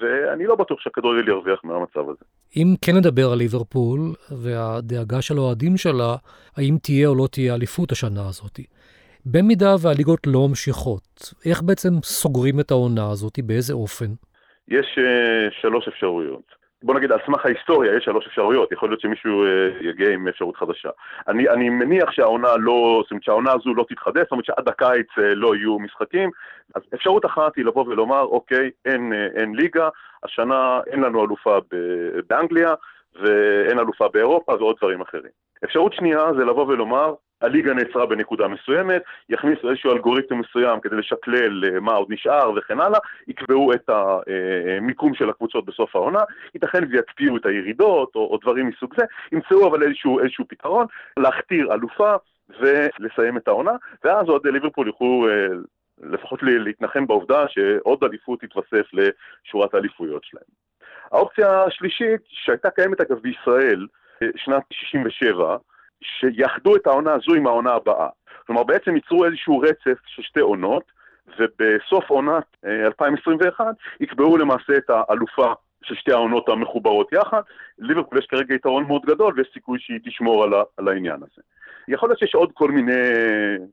ואני 0.00 0.46
לא 0.46 0.54
בטוח 0.54 0.80
שהכדורגל 0.80 1.28
ירוויח 1.28 1.60
מהמצב 1.64 2.10
הזה. 2.10 2.24
אם 2.56 2.74
כן 2.84 2.92
נדבר 2.96 3.32
על 3.32 3.38
ליברפול 3.38 4.00
והדאגה 4.30 5.22
של 5.22 5.36
האוהדים 5.36 5.76
שלה, 5.76 6.16
האם 6.56 6.76
תהיה 6.82 7.08
או 7.08 7.14
לא 7.14 7.26
תהיה 7.32 7.54
אליפות 7.54 7.92
השנה 7.92 8.28
הזאת. 8.28 8.60
במידה 9.26 9.74
והליגות 9.82 10.26
לא 10.26 10.48
ממשיכות, 10.48 11.34
איך 11.46 11.62
בעצם 11.62 11.88
סוגרים 12.02 12.60
את 12.60 12.70
העונה 12.70 13.10
הזאת, 13.10 13.38
באיזה 13.46 13.74
אופן? 13.74 14.10
יש 14.68 14.98
uh, 14.98 15.60
שלוש 15.60 15.88
אפשרויות. 15.88 16.59
בוא 16.82 16.94
נגיד, 16.94 17.12
על 17.12 17.18
סמך 17.26 17.46
ההיסטוריה 17.46 17.96
יש 17.96 18.04
שלוש 18.04 18.26
אפשרויות, 18.26 18.72
יכול 18.72 18.88
להיות 18.88 19.00
שמישהו 19.00 19.44
uh, 19.44 19.84
יגיע 19.84 20.10
עם 20.10 20.28
אפשרות 20.28 20.56
חדשה. 20.56 20.88
אני, 21.28 21.48
אני 21.48 21.68
מניח 21.68 22.10
שהעונה 22.10 22.56
לא, 22.56 23.00
זאת 23.02 23.10
אומרת 23.10 23.22
שהעונה 23.22 23.52
הזו 23.52 23.74
לא 23.74 23.84
תתחדש, 23.88 24.22
זאת 24.22 24.32
אומרת 24.32 24.44
שעד 24.44 24.68
הקיץ 24.68 25.06
uh, 25.18 25.20
לא 25.20 25.56
יהיו 25.56 25.78
משחקים. 25.78 26.30
אז 26.74 26.82
אפשרות 26.94 27.26
אחת 27.26 27.56
היא 27.56 27.64
לבוא 27.64 27.84
ולומר, 27.86 28.22
אוקיי, 28.22 28.70
אין, 28.84 29.12
uh, 29.12 29.40
אין 29.40 29.54
ליגה, 29.54 29.88
השנה 30.24 30.80
אין 30.86 31.00
לנו 31.00 31.24
אלופה 31.24 31.58
באנגליה, 32.28 32.74
ואין 33.22 33.78
אלופה 33.78 34.08
באירופה 34.08 34.52
ועוד 34.52 34.76
דברים 34.78 35.00
אחרים. 35.00 35.32
אפשרות 35.64 35.92
שנייה 35.92 36.32
זה 36.36 36.44
לבוא 36.44 36.66
ולומר, 36.66 37.14
הליגה 37.40 37.74
נעצרה 37.74 38.06
בנקודה 38.06 38.48
מסוימת, 38.48 39.02
יכניסו 39.28 39.70
איזשהו 39.70 39.92
אלגוריתם 39.92 40.38
מסוים 40.38 40.80
כדי 40.80 40.96
לשקלל 40.96 41.64
אה, 41.64 41.80
מה 41.80 41.92
עוד 41.92 42.12
נשאר 42.12 42.50
וכן 42.56 42.80
הלאה, 42.80 42.98
יקבעו 43.28 43.72
את 43.72 43.90
המיקום 43.90 45.14
של 45.14 45.30
הקבוצות 45.30 45.64
בסוף 45.64 45.96
העונה, 45.96 46.20
ייתכן 46.54 46.84
ויקפיאו 46.90 47.36
את 47.36 47.46
הירידות 47.46 48.14
או, 48.14 48.20
או 48.20 48.38
דברים 48.42 48.68
מסוג 48.68 48.94
זה, 48.96 49.04
ימצאו 49.32 49.68
אבל 49.68 49.82
איזשהו, 49.82 50.20
איזשהו 50.20 50.44
פתרון, 50.48 50.86
להכתיר 51.16 51.74
אלופה 51.74 52.14
ולסיים 52.60 53.36
את 53.36 53.48
העונה, 53.48 53.72
ואז 54.04 54.28
עוד 54.28 54.46
ליברפול 54.46 54.86
יוכלו 54.86 55.28
אה, 55.28 55.46
לפחות 56.02 56.42
להתנחם 56.42 57.06
בעובדה 57.06 57.48
שעוד 57.48 58.04
אליפות 58.04 58.40
תתווסף 58.40 58.86
לשורת 58.92 59.74
האליפויות 59.74 60.24
שלהם. 60.24 60.44
האופציה 61.12 61.62
השלישית, 61.64 62.20
שהייתה 62.28 62.70
קיימת 62.70 63.00
אגב 63.00 63.18
בישראל, 63.18 63.86
אה, 64.22 64.28
שנת 64.36 64.62
67, 64.72 65.56
שיאחדו 66.02 66.76
את 66.76 66.86
העונה 66.86 67.12
הזו 67.12 67.34
עם 67.34 67.46
העונה 67.46 67.72
הבאה. 67.72 68.08
כלומר, 68.46 68.62
בעצם 68.62 68.94
ייצרו 68.94 69.24
איזשהו 69.24 69.58
רצף 69.58 69.98
של 70.06 70.22
שתי 70.22 70.40
עונות, 70.40 71.00
ובסוף 71.38 72.10
עונת 72.10 72.56
2021 72.64 73.66
אה, 73.66 73.70
יקבעו 74.00 74.36
למעשה 74.36 74.76
את 74.76 74.90
האלופה 74.90 75.52
של 75.84 75.94
שתי 75.94 76.12
העונות 76.12 76.48
המחוברות 76.48 77.12
יחד. 77.12 77.40
ליברפול 77.78 78.18
יש 78.18 78.26
כרגע 78.26 78.54
יתרון 78.54 78.86
מאוד 78.86 79.02
גדול 79.06 79.34
ויש 79.36 79.48
סיכוי 79.52 79.78
שהיא 79.80 80.00
תשמור 80.04 80.44
על, 80.44 80.52
על 80.76 80.88
העניין 80.88 81.16
הזה. 81.16 81.42
יכול 81.88 82.08
להיות 82.08 82.18
שיש 82.18 82.34
עוד 82.34 82.50
כל 82.54 82.70
מיני 82.70 82.92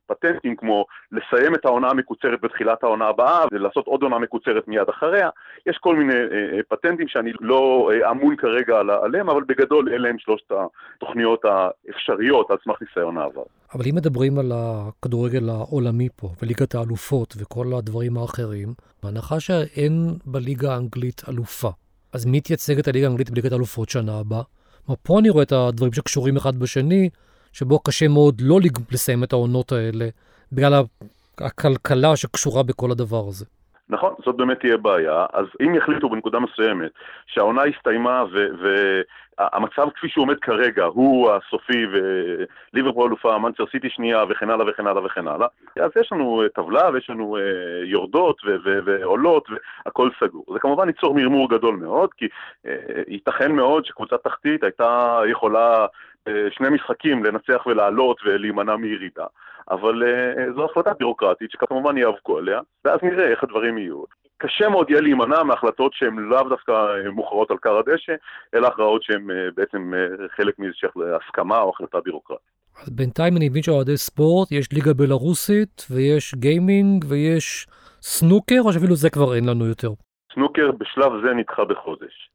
פטנטים 0.06 0.56
כמו 0.56 0.86
לסיים 1.12 1.56
את 1.56 1.66
העונה 1.66 1.90
המקוצרת 1.90 2.42
בתחילת 2.42 2.84
העונה 2.84 3.06
הבאה 3.06 3.46
ולעשות 3.52 3.88
עוד 3.88 4.04
עונה 4.04 4.20
מקוצרת 4.20 4.68
מיד 4.68 4.90
אחריה. 4.90 5.30
יש 5.66 5.78
כל 5.78 5.96
מיני 5.96 6.14
אה, 6.14 6.58
אה 6.58 6.60
פטנטים 6.70 7.08
שאני 7.08 7.32
לא 7.42 7.92
אה, 7.94 8.12
אמון 8.12 8.36
כרגע 8.36 8.80
עליהם, 9.04 9.30
אבל 9.30 9.44
בגדול 9.44 9.90
אלה 9.94 10.10
הם 10.10 10.20
שלושת 10.20 10.52
התוכניות 10.52 11.46
האפשריות 11.46 12.52
על 12.52 12.58
סמך 12.64 12.82
ניסיון 12.82 13.18
העבר. 13.18 13.44
אבל 13.74 13.84
אם 13.90 13.96
מדברים 13.96 14.40
על 14.40 14.52
הכדורגל 14.56 15.50
העולמי 15.50 16.10
פה, 16.16 16.28
וליגת 16.42 16.76
האלופות 16.76 17.34
וכל 17.38 17.66
הדברים 17.78 18.18
האחרים, 18.18 18.68
בהנחה 19.04 19.40
שאין 19.40 19.92
בליגה 20.26 20.74
האנגלית 20.74 21.22
אלופה, 21.30 21.70
אז 22.14 22.26
מי 22.26 22.42
תייצג 22.42 22.80
את 22.80 22.88
הליגה 22.88 23.08
האנגלית 23.08 23.30
בליגת 23.30 23.52
האלופות 23.52 23.90
שנה 23.90 24.20
הבאה? 24.20 24.44
פה 25.04 25.20
אני 25.20 25.30
רואה 25.30 25.44
את 25.44 25.52
הדברים 25.52 25.94
שקשורים 25.94 26.38
אחד 26.38 26.56
בשני, 26.56 27.10
שבו 27.54 27.80
קשה 27.80 28.08
מאוד 28.08 28.36
לא 28.42 28.60
לסיים 28.92 29.24
את 29.24 29.34
העונות 29.34 29.72
האלה, 29.72 30.06
בגלל 30.52 30.74
הכלכלה 31.38 32.16
שקשורה 32.16 32.64
בכל 32.64 32.92
הדבר 32.92 33.24
הזה. 33.28 33.46
נכון, 33.90 34.14
זאת 34.26 34.36
באמת 34.36 34.60
תהיה 34.60 34.78
בעיה. 34.78 35.26
אז 35.34 35.46
אם 35.62 35.76
יחליטו 35.76 36.10
בנקודה 36.10 36.40
מסוימת 36.40 36.92
שהעונה 37.28 37.62
הסתיימה 37.64 38.24
והמצב 38.32 39.90
כפי 39.96 40.10
שהוא 40.10 40.24
עומד 40.24 40.40
כרגע 40.40 40.86
הוא 40.86 41.32
הסופי 41.32 41.86
וליברפול 41.92 43.08
אלופה, 43.08 43.38
מנצ'ר 43.38 43.64
סיטי 43.72 43.90
שנייה 43.90 44.24
וכן 44.30 44.50
הלאה 44.50 44.70
וכן 44.70 44.88
הלאה 44.88 45.06
וכן 45.06 45.28
הלאה, 45.28 45.48
אז 45.76 45.92
יש 46.02 46.12
לנו 46.12 46.42
אה, 46.44 46.50
טבלה 46.50 46.90
ויש 46.94 47.10
לנו 47.10 47.38
אה, 47.38 47.42
יורדות 47.86 48.42
ועולות 48.86 49.48
והכל 49.86 50.10
סגור. 50.20 50.46
זה 50.54 50.60
כמובן 50.60 50.88
ייצור 50.88 51.16
מרמור 51.16 51.50
גדול 51.50 51.76
מאוד, 51.76 52.10
כי 52.18 52.28
אה, 52.66 52.72
ייתכן 53.08 53.52
מאוד 53.52 53.86
שקבוצה 53.86 54.18
תחתית 54.18 54.64
הייתה 54.64 55.20
יכולה 55.30 55.86
שני 56.52 56.70
משחקים 56.70 57.24
לנצח 57.24 57.66
ולעלות 57.66 58.18
ולהימנע 58.26 58.76
מירידה. 58.76 59.26
אבל 59.72 60.04
uh, 60.04 60.56
זו 60.56 60.66
החלטה 60.66 60.94
בירוקרטית 60.94 61.52
שכמובן 61.52 61.98
יאבקו 61.98 62.38
עליה, 62.38 62.60
ואז 62.86 63.00
נראה 63.04 63.28
איך 63.28 63.44
הדברים 63.44 63.78
יהיו. 63.78 64.04
קשה 64.38 64.70
מאוד 64.70 64.90
יהיה 64.90 65.02
להימנע 65.02 65.44
מהחלטות 65.44 65.94
שהן 65.94 66.16
לאו 66.16 66.50
דווקא 66.50 66.72
אה, 66.72 67.12
מוכרעות 67.12 67.52
על 67.52 67.58
כר 67.58 67.78
הדשא, 67.78 68.14
אלא 68.54 68.68
הכרעות 68.68 69.04
שהן 69.04 69.28
בעצם 69.56 69.94
חלק 70.36 70.60
מאיזושהי 70.60 70.90
הסכמה 71.16 71.62
או 71.62 71.70
החלטה 71.70 71.98
בירוקרטית. 72.06 72.58
אז 72.84 72.90
בינתיים 72.90 73.38
אני 73.38 73.50
מבין 73.50 73.64
שאוהדי 73.64 73.98
ספורט, 73.98 74.52
יש 74.52 74.74
ליגה 74.74 74.94
בלרוסית, 74.94 75.88
ויש 75.92 76.36
גיימינג, 76.36 77.06
ויש 77.10 77.68
סנוקר, 78.02 78.60
או 78.66 78.74
שאפילו 78.74 78.96
זה 78.96 79.10
כבר 79.10 79.36
אין 79.36 79.50
לנו 79.50 79.66
יותר? 79.66 79.90
סנוקר 80.34 80.72
בשלב 80.72 81.12
זה 81.24 81.34
נדחה 81.34 81.66
בחודש. 81.66 82.30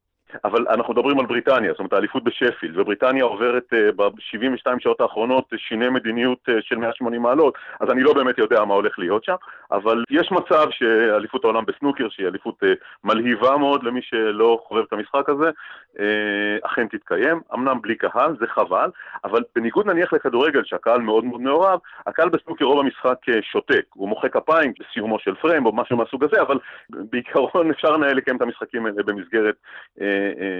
אבל 0.44 0.66
אנחנו 0.68 0.94
מדברים 0.94 1.20
על 1.20 1.26
בריטניה, 1.26 1.70
זאת 1.70 1.78
אומרת 1.78 1.92
האליפות 1.92 2.24
בשפילד, 2.24 2.78
ובריטניה 2.78 3.24
עוברת 3.24 3.72
uh, 3.72 3.92
ב-72 3.96 4.66
שעות 4.78 5.00
האחרונות 5.00 5.52
שיני 5.56 5.88
מדיניות 5.88 6.38
uh, 6.48 6.52
של 6.60 6.76
180 6.76 7.22
מעלות, 7.22 7.54
אז 7.80 7.90
אני 7.90 8.02
לא 8.02 8.12
באמת 8.14 8.38
יודע 8.38 8.64
מה 8.64 8.74
הולך 8.74 8.98
להיות 8.98 9.24
שם, 9.24 9.34
אבל 9.72 10.04
יש 10.10 10.32
מצב 10.32 10.66
שאליפות 10.70 11.44
העולם 11.44 11.64
בסנוקר, 11.66 12.08
שהיא 12.10 12.26
אליפות 12.26 12.62
uh, 12.62 12.66
מלהיבה 13.04 13.56
מאוד 13.56 13.84
למי 13.84 14.00
שלא 14.02 14.58
חובב 14.68 14.82
את 14.88 14.92
המשחק 14.92 15.28
הזה, 15.28 15.50
uh, 15.96 16.00
אכן 16.66 16.86
תתקיים, 16.88 17.40
אמנם 17.54 17.82
בלי 17.82 17.94
קהל, 17.96 18.36
זה 18.40 18.46
חבל, 18.46 18.90
אבל 19.24 19.42
בניגוד 19.54 19.86
נניח 19.86 20.12
לכדורגל 20.12 20.62
שהקהל 20.64 21.00
מאוד 21.00 21.24
מאוד 21.24 21.40
מעורב, 21.40 21.78
הקהל 22.06 22.28
בסנוקר 22.28 22.64
רוב 22.64 22.80
המשחק 22.80 23.18
שותק, 23.52 23.84
הוא 23.94 24.08
מוחא 24.08 24.28
כפיים 24.28 24.72
בסיומו 24.80 25.18
של 25.18 25.34
פריים 25.34 25.66
או 25.66 25.72
משהו 25.72 25.96
מהסוג 25.96 26.24
הזה, 26.24 26.42
אבל 26.42 26.58
בעיקרון 26.90 27.70
אפשר 27.74 27.90
לנהל 27.90 28.16
לקיים 28.16 28.36
את 28.36 28.42
המשחקים 28.42 28.86
האלה 28.86 29.02
במסגרת 29.02 29.54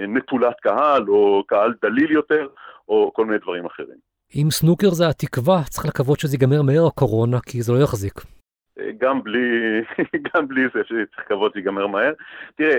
נטולת 0.07 0.59
קהל, 0.59 1.09
או 1.09 1.43
קהל 1.47 1.73
דליל 1.81 2.11
יותר, 2.11 2.47
או 2.89 3.11
כל 3.13 3.25
מיני 3.25 3.37
דברים 3.37 3.65
אחרים. 3.65 3.97
אם 4.35 4.51
סנוקר 4.51 4.89
זה 4.89 5.09
התקווה, 5.09 5.63
צריך 5.69 5.85
לקוות 5.85 6.19
שזה 6.19 6.35
ייגמר 6.35 6.61
מהר 6.61 6.87
הקורונה, 6.87 7.37
כי 7.45 7.61
זה 7.61 7.73
לא 7.73 7.83
יחזיק. 7.83 8.42
גם 9.03 9.23
בלי, 9.23 9.81
גם 10.33 10.47
בלי 10.47 10.61
זה 10.73 10.81
שצריך 10.83 11.19
לקוות 11.19 11.53
שיגמר 11.53 11.87
מהר. 11.87 12.13
תראה, 12.55 12.75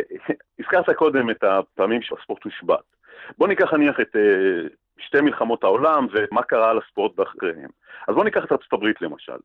הזכרת 0.59 0.91
קודם 0.91 1.31
את 1.31 1.45
הפעמים 1.45 2.03
שהספורט 2.03 2.45
הושבת. 2.45 2.85
בוא 3.39 3.49
ניקח 3.49 3.75
נניח 3.75 4.01
את 4.01 4.17
uh, 4.17 4.69
שתי 4.99 5.21
מלחמות 5.21 5.65
העולם 5.65 6.07
ומה 6.13 6.43
קרה 6.43 6.71
על 6.71 6.79
הספורט 6.79 7.17
באחריהם. 7.17 7.71
אז 8.09 8.15
בוא 8.15 8.25
ניקח 8.25 8.45
את 8.45 8.53
ארצות 8.53 8.73
הברית 8.73 9.03
למשל. 9.03 9.37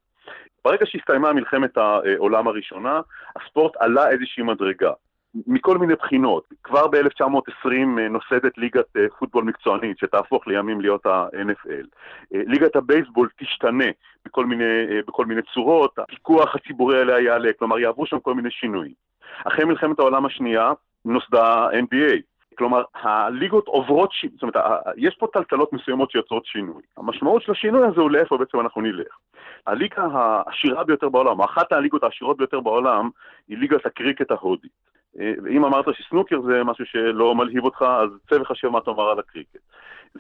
ברגע 0.66 0.86
שהסתיימה 0.86 1.34
מלחמת 1.34 1.78
העולם 1.78 2.48
הראשונה, 2.48 3.02
הספורט 3.36 3.76
עלה 3.80 4.10
איזושהי 4.10 4.44
מדרגה. 4.44 4.92
מכל 5.48 5.78
מיני 5.78 5.96
בחינות. 5.96 6.44
כבר 6.64 6.88
ב-1920 6.88 7.68
אה, 8.00 8.10
נוסדת 8.10 8.58
ליגת 8.58 8.98
אה, 8.98 9.06
פוטבול 9.20 9.44
מקצוענית, 9.44 9.98
שתהפוך 9.98 10.48
לימים 10.48 10.82
להיות 10.82 11.06
ה-NFL. 11.06 11.86
אה, 12.36 12.42
ליגת 12.46 12.76
הבייסבול 12.76 13.30
תשתנה 13.40 13.86
בכל 14.26 14.46
מיני, 14.46 14.64
בכל 15.08 15.26
מיני 15.26 15.42
צורות, 15.54 16.00
הפיקוח 16.00 16.56
הציבורי 16.56 17.02
עליה 17.02 17.20
יעלה, 17.20 17.50
כלומר 17.60 17.80
יעברו 17.80 18.06
שם 18.06 18.20
כל 18.20 18.34
מיני 18.34 18.52
שינויים. 18.52 18.94
אחרי 19.44 19.66
מלחמת 19.66 20.00
העולם 20.00 20.26
השנייה 20.26 20.72
נוסדה 21.06 21.70
NBA. 21.70 22.22
כלומר, 22.58 22.84
הליגות 22.94 23.68
עוברות, 23.68 24.10
ש... 24.12 24.26
זאת 24.34 24.42
אומרת, 24.42 24.56
יש 24.98 25.16
פה 25.20 25.28
טלטלות 25.34 25.74
מסוימות 25.74 26.12
שיוצרות 26.12 26.46
שינוי. 26.46 26.82
המשמעות 26.98 27.42
של 27.42 27.52
השינוי 27.52 27.88
הזה 27.88 28.02
הוא 28.02 28.12
לאיפה 28.12 28.38
בעצם 28.38 28.60
אנחנו 28.60 28.82
נלך. 28.82 29.18
הליגה 29.68 30.04
העשירה 30.14 30.84
ביותר 30.84 31.10
בעולם, 31.10 31.42
אחת 31.42 31.72
הליגות 31.72 32.04
העשירות 32.04 32.38
ביותר 32.38 32.60
בעולם, 32.60 33.10
היא 33.48 33.58
ליגת 33.58 33.86
הקריקט 33.86 34.32
ההודית. 34.32 34.72
ואם 35.16 35.66
אמרת 35.66 35.86
שסנוקר 35.94 36.42
זה 36.42 36.64
משהו 36.64 36.86
שלא 36.86 37.36
מלהיב 37.36 37.64
אותך, 37.64 37.82
אז 37.82 38.10
צא 38.30 38.36
וחשב 38.42 38.68
מה 38.68 38.82
תאמר 38.82 39.10
על 39.10 39.20
הקריקט. 39.20 39.58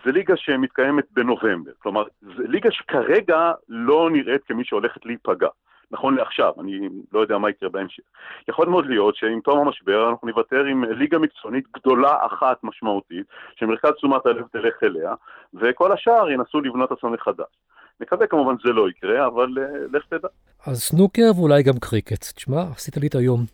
זה 0.05 0.11
ליגה 0.11 0.37
שמתקיימת 0.37 1.05
בנובמבר, 1.11 1.71
כלומר, 1.79 2.03
זה 2.21 2.43
ליגה 2.47 2.71
שכרגע 2.71 3.51
לא 3.69 4.09
נראית 4.11 4.43
כמי 4.43 4.65
שהולכת 4.65 5.05
להיפגע. 5.05 5.47
נכון 5.91 6.15
לעכשיו, 6.15 6.53
אני 6.59 6.79
לא 7.13 7.19
יודע 7.19 7.37
מה 7.37 7.49
יקרה 7.49 7.69
בהמשך. 7.69 8.03
יכול 8.47 8.67
מאוד 8.67 8.85
להיות 8.85 9.15
שעם 9.15 9.39
תום 9.39 9.67
המשבר 9.67 10.09
אנחנו 10.09 10.27
נוותר 10.27 10.65
עם 10.65 10.83
ליגה 10.83 11.19
מקצוענית 11.19 11.65
גדולה 11.77 12.25
אחת 12.25 12.63
משמעותית, 12.63 13.25
שמרכז 13.55 13.91
תשומת 13.91 14.25
הלב 14.25 14.45
תלך 14.51 14.83
אליה, 14.83 15.13
וכל 15.53 15.91
השאר 15.91 16.29
ינסו 16.29 16.61
לבנות 16.61 16.91
עצמם 16.91 17.13
מחדש. 17.13 17.59
נקווה 17.99 18.27
כמובן 18.27 18.59
שזה 18.59 18.73
לא 18.73 18.89
יקרה, 18.89 19.27
אבל 19.27 19.47
uh, 19.57 19.97
לך 19.97 20.05
תדע. 20.05 20.27
אז 20.65 20.77
סנוקר 20.77 21.31
ואולי 21.35 21.63
גם 21.63 21.73
קריקט. 21.79 22.23
תשמע, 22.35 22.61
עשית 22.75 22.97
לי 22.97 23.07
את 23.07 23.15
היום. 23.15 23.45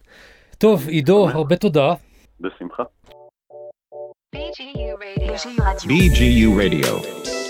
טוב, 0.58 0.88
עידו, 0.88 1.30
הרבה 1.30 1.56
תודה. 1.56 1.94
בשמחה. 2.40 2.84
BGU 4.36 4.96
Radio. 5.00 5.88
BGU 5.88 6.50
Radio. 6.60 7.45